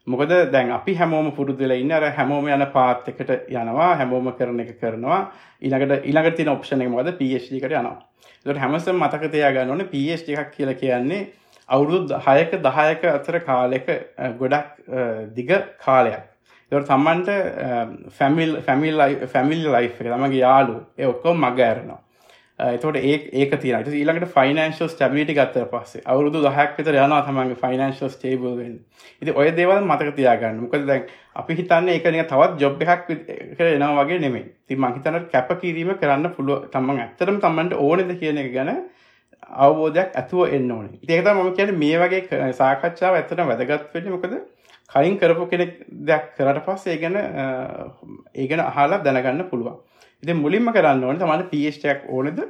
මොකද 0.07 0.33
දැන් 0.53 0.71
අපි 0.71 0.95
හැමෝම 0.95 1.33
පුරුදුල 1.35 1.73
ඉන්න 1.73 1.93
අර 1.93 2.05
හැමෝම 2.13 2.47
යන 2.49 2.67
පාත් 2.73 3.09
එකට 3.09 3.33
යනවා 3.51 3.89
හැමෝම 4.01 4.29
කරන 4.39 4.61
එක 4.61 4.77
කරනවා 4.81 5.19
ඊළඟට 5.63 6.05
ඊළඟට 6.05 6.37
තියෙන 6.37 6.53
ඔප්ෂන් 6.53 6.85
එක 6.85 6.93
මොකද 6.93 7.11
PhD 7.19 7.59
එකට 7.59 7.73
යනවා. 7.73 7.97
ඒකට 8.47 8.63
හැමසම 8.63 9.03
මතක 9.03 9.33
තියාගන්න 9.33 9.75
ඕනේ 9.75 9.91
PhD 9.91 10.37
එකක් 10.37 10.55
කියලා 10.55 10.79
කියන්නේ 10.83 11.27
අවුරුදු 11.69 12.21
6ක 12.21 12.63
10ක 12.63 13.13
අතර 13.13 13.41
කාලයක 13.41 13.87
ගොඩක් 14.39 14.67
දිග 15.35 15.53
කාලයක්. 15.85 16.25
ඒකට 16.73 16.89
තමන්ට 16.89 17.29
ෆැමිල් 18.19 18.57
ෆැමිල් 18.63 19.03
ෆැමිල් 19.27 19.71
ලයිෆ් 19.73 20.01
එක 20.01 20.07
තමගේ 20.07 20.41
යාළුවෝ 20.41 20.85
ඒ 20.99 21.07
ඔක්කොම 21.07 21.41
මග 21.41 21.59
ඇරෙනවා. 21.61 22.01
එතකොට 22.59 22.97
ඒ 22.97 23.17
ඒක 23.35 23.55
තියෙන 23.61 23.83
ට 23.85 23.93
ඊළඟට 23.93 24.31
ෆයිනන්ශල් 24.33 24.89
ස්ටබිට 24.89 25.31
ගත්තර 25.31 25.67
පස්සේ 25.69 26.05
අවුරුදු 26.07 26.41
දහක් 26.41 26.79
විතර 26.79 26.97
යනවා 26.97 27.21
තමන්ගේ 27.23 27.59
ෆයිනන්ශල් 27.63 28.09
ස්ටේබල්ෙන් 28.09 28.79
ඉති 29.23 29.33
ඔය 29.33 29.51
දේවල් 29.53 29.83
මතක 29.83 30.15
තියාගන්න. 30.17 30.63
මොකද 30.63 30.87
දැන් 30.87 31.03
අපි 31.35 31.57
හිතන්න 31.59 31.91
එකනිය 31.91 32.25
තවත් 32.25 32.57
ජොබ් 32.59 32.81
එකක් 32.85 33.05
කර 33.59 33.67
එනවා 33.69 33.93
වගේ 34.01 34.21
නෙමේ 34.21 34.45
ති 34.67 34.77
මහිතනට 34.77 35.29
කැප 35.31 35.53
කිරීම 35.61 35.93
කරන්න 35.95 36.33
පුළුව 36.37 36.65
තමන් 36.73 37.03
ඇත්තරම් 37.03 37.41
තමන්ට 37.41 37.77
ඕනෙද 37.79 38.13
කියන 38.21 38.41
එක 38.41 38.53
ගැන 38.55 38.73
අවබෝධයක් 39.61 40.17
ඇතුව 40.17 40.49
එන්න 40.51 40.71
ඕන. 40.73 40.89
ඒකත 41.07 41.29
මම 41.29 41.51
කියන 41.55 41.75
මේ 41.77 41.99
වගේ 41.99 42.53
සාකච්ඡාව 42.55 43.19
ඇත්තන 43.19 43.45
වැදගත් 43.45 43.93
වෙන්න. 43.95 44.09
මොකද 44.11 44.33
කලින් 44.91 45.19
කරපු 45.19 45.51
කෙනෙක් 45.53 45.77
දෙයක් 46.09 46.33
කරට 46.39 46.65
පස්ස 46.65 46.89
ඒ 46.89 46.97
ගැන 46.97 47.21
ඒගෙන 48.35 48.65
අහලා 48.65 49.03
දැනගන්න 49.05 49.45
පුළුවන්. 49.53 49.77
ඉති 50.23 50.33
මුලින්ම 50.35 50.73
කරන්න 50.73 51.05
ඕන 51.05 51.19
තමට 51.19 51.51
පිස්ටක් 51.51 52.07
ඕනද? 52.09 52.41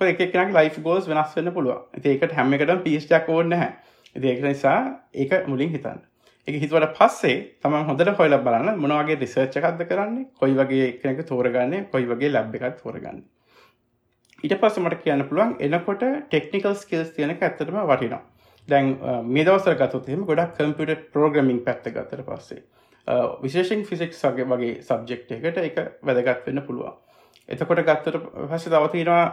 එකක් 0.00 0.34
ලයිෆ 0.52 0.80
ගෝස් 0.82 1.08
වෙනස් 1.08 1.36
වන්න 1.36 1.54
පුළුව 1.54 2.04
ඒකට 2.04 2.32
හැම 2.32 2.54
එකට 2.54 2.74
පිස්ටක් 2.84 3.28
ඕන්න 3.28 3.52
හැ 3.54 3.70
ඒක 4.24 4.42
නිසා 4.42 4.80
ඒක 5.14 5.46
මුලින් 5.46 5.70
හිතන්න. 5.70 6.02
එක 6.48 6.60
හිතුවට 6.60 6.96
පස්සේ 6.98 7.36
තම 7.62 7.76
හොඳට 7.88 8.10
හොයල 8.18 8.36
බලන්න 8.38 8.80
මොනවගේ 8.80 9.16
රිසර්ච් 9.16 9.56
එකක්ද 9.56 9.86
කරන්නේ 9.90 10.26
කොයි 10.40 10.54
වගේ 10.54 10.90
කෙනෙක 11.00 11.26
තෝරගන්නේ 11.26 11.86
කොයි 11.92 12.06
වගේ 12.06 12.32
ලැබ් 12.32 12.54
එකත් 12.54 12.82
තෝරගන්න. 12.82 13.22
ඊට 14.44 14.54
පස්ස 14.60 14.78
මට 14.78 15.00
කියන්න 15.02 15.24
පුළුවන් 15.28 15.56
එනකොට 15.60 16.04
ටෙක්නිකල් 16.28 16.74
ස්කිල්ස් 16.76 17.10
තියෙනක 17.16 17.42
ඇත්තටම 17.42 17.78
වටිනවා. 17.82 18.22
දැන් 18.68 18.92
මේ 19.26 19.44
දවසර 19.44 19.78
ගතොත්හෙම 19.80 20.24
ගොඩක් 20.24 20.54
කම්පියට 20.58 21.08
ප්‍රෝග්‍රමිං 21.12 21.64
පැත්ත 21.64 21.88
ගතර 21.88 22.22
පස්සේ 22.28 22.62
විශේෂෙන් 23.40 23.84
ෆිසික්ස් 23.84 24.22
වගේ 24.24 24.46
වගේ 24.46 24.76
සබ්ජෙක්් 24.82 25.32
එකට 25.38 25.58
එක 25.62 25.80
වැදගත් 26.02 26.46
වෙන්න 26.46 26.62
පුළුවන්. 26.68 26.94
එතකොට 27.48 27.82
ගත්තට 27.88 28.20
පස්ස 28.50 28.68
තවතිනවා 28.74 29.24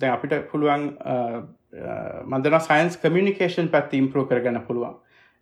දැන් 0.00 0.12
අපිට 0.16 0.34
පුළුවන් 0.50 0.84
මන්දන 2.26 2.58
සයින්ස් 2.68 2.98
කමියනිකේෂන් 3.04 3.72
පැත්ති 3.74 4.02
ඉම්පරෝ 4.02 4.26
කරගන්න 4.30 4.60
පුළුවන්. 4.68 4.94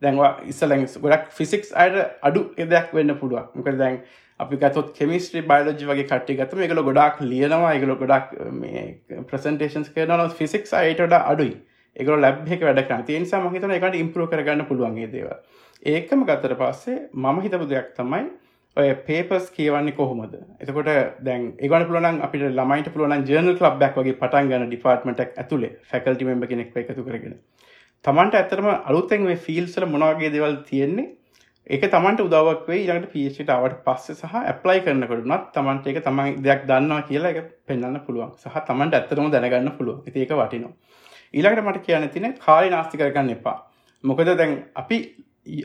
දැන්වා 0.03 0.31
ඉස්සලැ 0.53 0.87
ගොඩක් 1.05 1.29
ෆිසික්ස් 1.39 1.71
අයට 1.75 1.99
අඩු 2.23 2.43
එදයක් 2.57 2.95
වෙන්න 2.95 3.15
පුළුවන්. 3.21 3.47
මොක 3.55 3.71
දැන් 3.83 4.01
අපි 4.41 4.57
ගතොත් 4.57 4.93
කෙමිස්ට්‍රි 4.99 5.43
බයිලජි 5.53 5.89
වගේ 5.91 6.09
කට්ටි 6.11 6.39
ගතම 6.41 6.65
එකල 6.67 6.83
ගොඩක් 6.91 7.25
ලියනවා 7.31 7.73
එකල 7.79 7.95
ගොඩක් 8.03 8.37
ප්‍රසන්ටේන්ස් 9.31 9.91
කරන 9.95 10.29
ෆිසික්ස් 10.41 10.77
අයිටට 10.83 11.19
අඩුයි. 11.23 11.57
එක 11.97 12.09
ලැබ්ෙක 12.25 12.61
වැඩ 12.63 13.07
තියනිසා 13.07 13.41
මහිතන 13.45 13.73
එකට 13.77 13.97
ඉම්පරෝ 14.01 14.27
කරගන්න 14.33 14.67
පුළුවන්ගේ 14.69 15.09
දේව 15.15 15.31
ඒකම 15.93 16.21
ගත්තර 16.29 16.55
පස්සේ 16.61 16.99
මම 17.15 17.41
හිතපු 17.45 17.67
දෙයක් 17.73 17.89
තමයි 17.97 18.23
ඔය 18.77 18.91
පේපස් 19.07 19.47
කියවන්නේ 19.51 19.95
කොහොමද? 19.99 20.35
එතකොට 20.63 20.91
දැන් 21.27 21.45
ඒගන 21.59 21.85
පුලන් 21.89 22.09
අපිට 22.27 22.45
ළමයිට 22.49 22.91
පුළුවන් 22.95 23.25
ජර්නල් 23.29 23.55
ලබ් 23.55 23.79
බැක් 23.81 23.97
වගේ 23.99 24.19
පටන් 24.21 24.51
ගන්න 24.51 24.69
ඩිපාර්ට්මටක් 24.69 25.39
ඇතුලේ 25.43 25.71
ෆැකල්ටි 25.91 26.29
මෙම්බ 26.29 26.47
කෙනෙක් 26.51 26.77
එකතු 26.83 27.07
කරගෙන. 27.09 27.39
තමන්ට 28.05 28.39
ඇතරම 28.41 28.69
අලුත්තෙන් 28.69 29.25
මේ 29.25 29.41
ෆිල්සල 29.47 29.87
මොනවාගේ 29.95 30.31
දෙවල් 30.35 30.57
තියෙන්නේ? 30.69 31.09
ඒක 31.67 31.89
තමන්ට 31.95 32.25
උදවක් 32.27 32.69
වේ 32.69 32.81
ඊට 32.85 33.09
පිට 33.13 33.51
අවට 33.51 33.81
පස්ස 33.87 34.21
සහ 34.21 34.37
ඇප්ලයි 34.43 34.85
කරනකොටනත් 34.85 35.49
තමන්ට 35.57 35.89
එක 35.93 35.99
තමයි 36.05 36.37
දෙයක් 36.45 36.63
දන්නවා 36.71 37.03
කියලා 37.09 37.33
එක 37.35 37.49
පෙන්න්න 37.67 37.99
පුළුවන්. 38.07 38.31
සහ 38.43 38.61
තමන්ට 38.69 38.99
ඇත්තරම 38.99 39.33
දැනගන්න 39.35 39.73
පුළුව 39.79 40.07
ඒක 40.07 40.37
වටිනවා. 40.41 40.73
ඊළඟට 41.35 41.67
මට 41.67 41.83
කියන්න 41.87 42.09
තින 42.15 42.35
කාලි 42.47 42.71
නාස්ති 42.71 43.01
කරගන්න 43.01 43.35
එපා. 43.35 43.57
මොකද 44.05 44.31
දැන් 44.41 44.55
අපි 44.75 44.99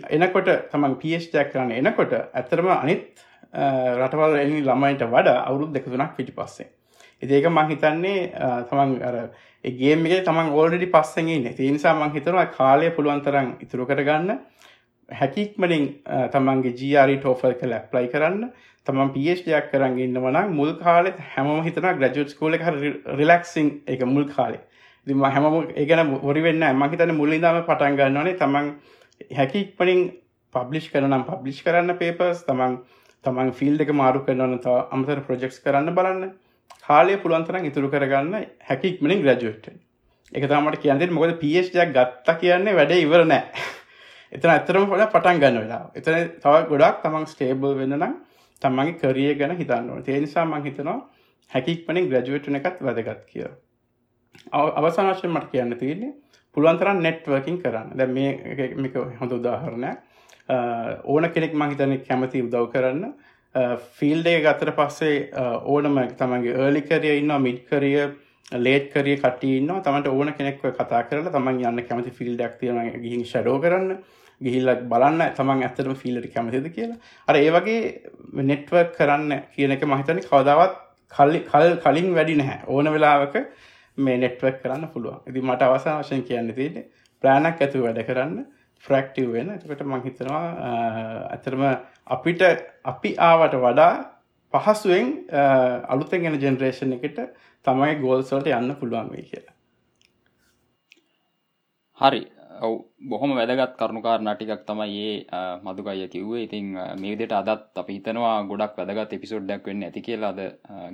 එනකොට 0.10 0.54
තමන් 0.72 1.00
පිස්ටක් 1.02 1.52
කරන්න 1.52 1.76
එනකොට 1.82 2.13
ඇතරම 2.19 2.69
අනිත් 2.76 3.26
රටවල් 3.98 4.39
එනි 4.43 4.62
ළමයිට 4.62 5.10
වඩා 5.10 5.43
අවුරුත් 5.50 5.74
දෙකතුනක් 5.76 6.15
පිටි 6.17 6.36
පස්සේ 6.38 6.69
ඉතිඒක 7.24 7.50
මං 7.50 7.69
හිතන්නේ 7.72 8.22
තමන් 8.69 8.96
අර 9.10 9.17
ඒගේමගේ 9.63 10.24
තමන් 10.28 10.50
ඕල්ඩඩි 10.52 10.89
පස්සෙන්ගේ 10.96 11.54
තිනිසා 11.60 11.93
මං 11.96 12.12
හිතනවා 12.15 12.46
කාලය 12.58 12.89
පුළුවන්තරන් 12.98 13.54
ඉතුරු 13.65 13.86
කරගන්න. 13.86 14.39
හැකික්මලින් 15.10 15.86
තමන්ගේ 16.34 16.74
ජරි 16.82 17.17
ටෝෆල් 17.17 17.56
කළ 17.62 17.76
ඇප්ලයි 17.78 18.10
කරන්න. 18.13 18.50
තමන් 18.88 19.13
පිස්ටයක් 19.15 19.69
කරන්න 19.72 20.00
ඉන්නවනම් 20.06 20.52
මුල් 20.60 20.74
කාලෙත් 20.82 21.22
හැම 21.36 21.52
හිතන 21.67 21.89
ග්‍රජුට් 22.00 22.36
ස්කෝල 22.36 22.58
රිලක්සිං 23.19 23.69
එක 23.88 24.04
මුල් 24.06 24.28
කාලේ. 24.34 24.63
දිම 25.08 25.24
හැම 25.26 25.46
ඒගන 25.76 26.12
ොරිවෙන්න 26.24 26.67
මහිතන 26.82 27.15
මුල්ලිදාම 27.22 27.63
පටන් 27.63 27.98
ගන්නවනේ 28.00 28.39
තමන් 28.41 28.69
හැකික්පනින් 29.32 30.02
පබ්ලිෂ් 30.54 30.89
කරනම් 30.89 31.23
පබ්ලිෂ් 31.23 31.62
කරන්න 31.62 31.97
පේපර්ස් 31.97 32.43
තමන් 32.43 32.78
තමන් 33.23 33.52
ෆිල් 33.54 33.80
එක 33.80 33.93
මාරු 33.93 34.21
කරන්න 34.21 34.60
ත 34.60 34.76
අමතර 34.91 35.21
ප්‍රජෙක්ස් 35.21 35.60
කරන්න 35.60 35.93
බලන්න. 35.93 36.34
කාලය 36.82 37.17
පුළුවන්තරන් 37.17 37.65
ඉතුරු 37.65 37.89
කරගන්න 37.89 38.47
හැකික්මනින් 38.63 39.21
ග්‍රජුවට් 39.21 39.71
එක 40.34 40.45
තමට 40.45 40.82
කියන්දෙ 40.82 41.10
මොකද 41.12 41.38
පිස්ටයක් 41.38 41.93
ගත්ත 41.93 42.38
කියන්නේ 42.38 42.76
වැඩ 42.76 42.93
ඉවර 42.97 43.26
නෑ. 43.26 43.43
එතන 44.34 44.49
ඇතරම 44.49 44.88
පොඩ 44.88 45.06
පටන් 45.08 45.39
ගන්න 45.39 45.60
වෙලා 45.60 45.84
එතන 45.95 46.15
තව 46.39 46.54
ගොඩක් 46.69 47.02
තමන් 47.02 47.28
ස්ටේබල් 47.28 47.76
වෙන්න 47.76 47.97
නම් 47.97 48.15
තමන්ගේ 48.62 48.97
කරිය 48.99 49.36
ගැන 49.36 49.56
හිතන්න 49.56 49.91
තේනිසා 50.04 50.45
මං 50.45 50.63
හිතනවා 50.63 50.97
හැකික්මනින් 51.52 52.10
ග්‍රජුවට්න 52.10 52.60
එකත් 52.60 52.82
වැදගත් 52.82 53.23
කිය 53.28 53.47
අවසානශය 54.52 55.28
මට 55.28 55.52
කියන්න 55.52 55.78
තියන්නේ 55.78 56.13
පුළුවන්තරන් 56.58 57.04
නෙට්වර්කින් 57.08 57.62
කරන්න. 57.63 57.89
දැ 57.98 58.08
මේක 58.08 58.96
හොඳ 59.22 59.32
උදාහරණයක්. 59.39 59.98
ඕන 61.06 61.30
කෙනෙක් 61.36 61.54
මහිතන 61.54 61.96
කැමති 62.08 62.42
උදව් 62.42 62.68
කරන්න. 62.74 63.13
ෆිල්ඩේ 63.98 64.42
ගතර 64.46 64.72
පස්සේ 64.78 65.30
ඕනම 65.66 65.98
තමන්ගේ 66.20 66.60
ඒලිකරිය 66.66 67.18
ඉන්න 67.22 67.34
මිඩ්කරිය 67.48 67.98
ලේට් 68.66 68.89
කරිය 68.94 69.18
කටන්න 69.18 69.82
තමට 69.86 70.08
ඕන 70.10 70.34
කෙනෙක්ව 70.39 70.74
කතා 70.80 71.04
කරලා 71.10 71.34
තමන් 71.36 71.63
යන්න 71.70 71.88
කැමති 71.89 72.12
ෆිල්ඩක් 72.20 72.60
තියෙන 72.60 73.02
ගිහින් 73.04 73.26
ෂඩෝ 73.26 73.60
කරන්න. 73.63 73.98
ගිහිල්ලක් 74.42 74.82
බලන්න 74.92 75.22
තමන් 75.38 75.62
ඇත්තටම 75.66 75.94
ෆිල්ට 75.96 76.26
කැමතිද 76.34 76.66
කියලා. 76.76 76.98
අර 77.28 77.36
ඒ 77.36 77.52
වගේ 77.56 77.82
නෙට්වර්ක් 78.50 78.96
කරන්න 78.98 79.32
කියන 79.56 79.72
එක 79.76 79.86
මහිතන 79.94 80.20
කවදාවත් 80.30 80.76
කල් 81.12 81.38
කලින් 81.84 82.10
වැඩි 82.18 82.36
නැහැ. 82.42 82.60
ඕන 82.68 82.92
වෙලාවක 82.96 83.36
මේ 83.97 84.17
නෙට්වක් 84.17 84.60
කරන්න 84.62 84.89
පුළුවන්. 84.89 85.21
ඉති 85.27 85.41
මට 85.41 85.62
අවසා 85.63 86.01
වශයෙන් 86.01 86.23
කියන්න 86.23 86.53
තියෙන 86.53 86.84
ප්ලෑනක් 87.23 87.62
ඇතු 87.62 87.84
වැඩ 87.84 88.03
කරන්න 88.03 88.45
ෆ්‍රක්ටව් 88.84 89.32
වෙන 89.32 89.49
එතකට 89.51 89.86
මහිතනවා 89.86 90.43
ඇතරම 91.29 91.63
අපිට 92.08 92.41
අපි 92.86 93.15
ආවට 93.21 93.56
වඩා 93.58 93.93
පහසුවෙන් 94.53 95.10
අලුතෙන් 95.88 96.21
ගෙන 96.21 96.39
ජෙනරේෂන් 96.39 96.93
එකට 96.93 97.19
තමයි 97.65 97.95
ගෝල්සෝට 97.97 98.47
යන්න 98.49 98.75
පුළුවන් 98.75 99.12
වේ 99.12 99.23
කියලා. 99.23 99.56
හරි. 101.99 102.21
ඔව 102.62 102.73
බොහොම 103.03 103.32
වැදගත් 103.36 103.73
කරුණුකාර 103.77 104.19
නටිකක් 104.21 104.62
තමයි 104.63 105.08
ඒ 105.32 105.49
මදුකය 105.63 106.08
කිව්වේ. 106.08 106.43
ඉතින් 106.43 106.65
මේ 106.99 107.12
විදියට 107.12 107.34
අදත් 107.34 107.77
අපි 107.77 107.97
හිතනවා 107.97 108.36
ගොඩක් 108.43 108.77
වැදගත් 108.79 109.13
එපිසෝඩ්ඩක් 109.13 109.65
වෙන්න 109.65 109.84
ඇති 109.84 110.01
කියලා 110.01 110.32
අද 110.32 110.41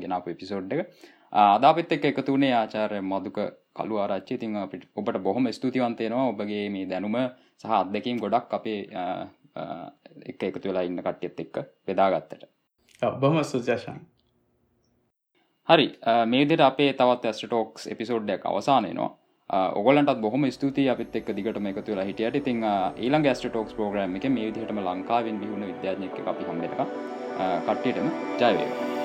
ගෙනපු 0.01 0.29
එපිසෝඩ් 0.29 0.73
එක. 0.73 0.81
අදාපිත් 1.33 1.91
එක් 1.91 2.05
එකතු 2.05 2.33
වනේ 2.33 2.53
ආචාරය 2.53 3.01
මදුක 3.01 3.39
කළු 3.73 3.97
ආරච්චි 3.97 4.37
තින් 4.37 4.55
අපිට 4.57 4.87
ඔබට 4.95 5.19
බොහොම 5.19 5.51
ස්තුතිවන්තයනවා 5.51 6.27
ඔබගේ 6.27 6.69
මේ 6.69 6.85
දැනුම 6.85 7.17
සහ 7.57 7.71
අත්දැකීම් 7.71 8.19
ගොඩක් 8.19 8.53
අපේ 8.53 8.79
එක 10.25 10.43
එකතු 10.43 10.69
වෙලා 10.69 10.83
ඉන්න 10.83 10.99
කට්ටියත් 10.99 11.39
එක්ක 11.39 11.59
පෙදාගත්තට 11.85 12.43
බොහම 13.19 13.43
සුජශන් 13.45 14.01
හරි 15.69 15.87
මේදට 16.27 16.61
අපේ 16.61 16.91
තවත් 16.93 17.25
ඇස්ටෝක්ස් 17.25 17.87
එපිසෝඩ්ඩක් 17.87 18.45
අවසානයනවා 18.45 19.09
ඔගලන්ට 19.49 20.21
බොහම 20.21 20.45
ස්තුති 20.51 20.89
අපත් 20.89 21.15
එක් 21.15 21.31
දිගට 21.31 21.57
එකතු 21.67 21.91
වෙලා 21.91 22.05
හිටියට. 22.05 22.35
ඉතින් 22.35 22.63
ඊළඟ 22.97 23.23
ගස්ට 23.23 23.49
ටෝක්ස් 23.49 23.73
ප්‍රෝග්‍රම් 23.73 24.15
එක 24.15 24.29
මේ 24.29 24.45
විදිහටම 24.45 24.79
ලංකාවෙන් 24.81 25.41
විහුණ 25.41 25.65
විද්‍යාඥක 25.65 26.21
අපි 26.25 26.43
හම්බෙක 26.43 26.79
කට්ටියටම 27.65 28.09
ජයවේවා 28.37 28.98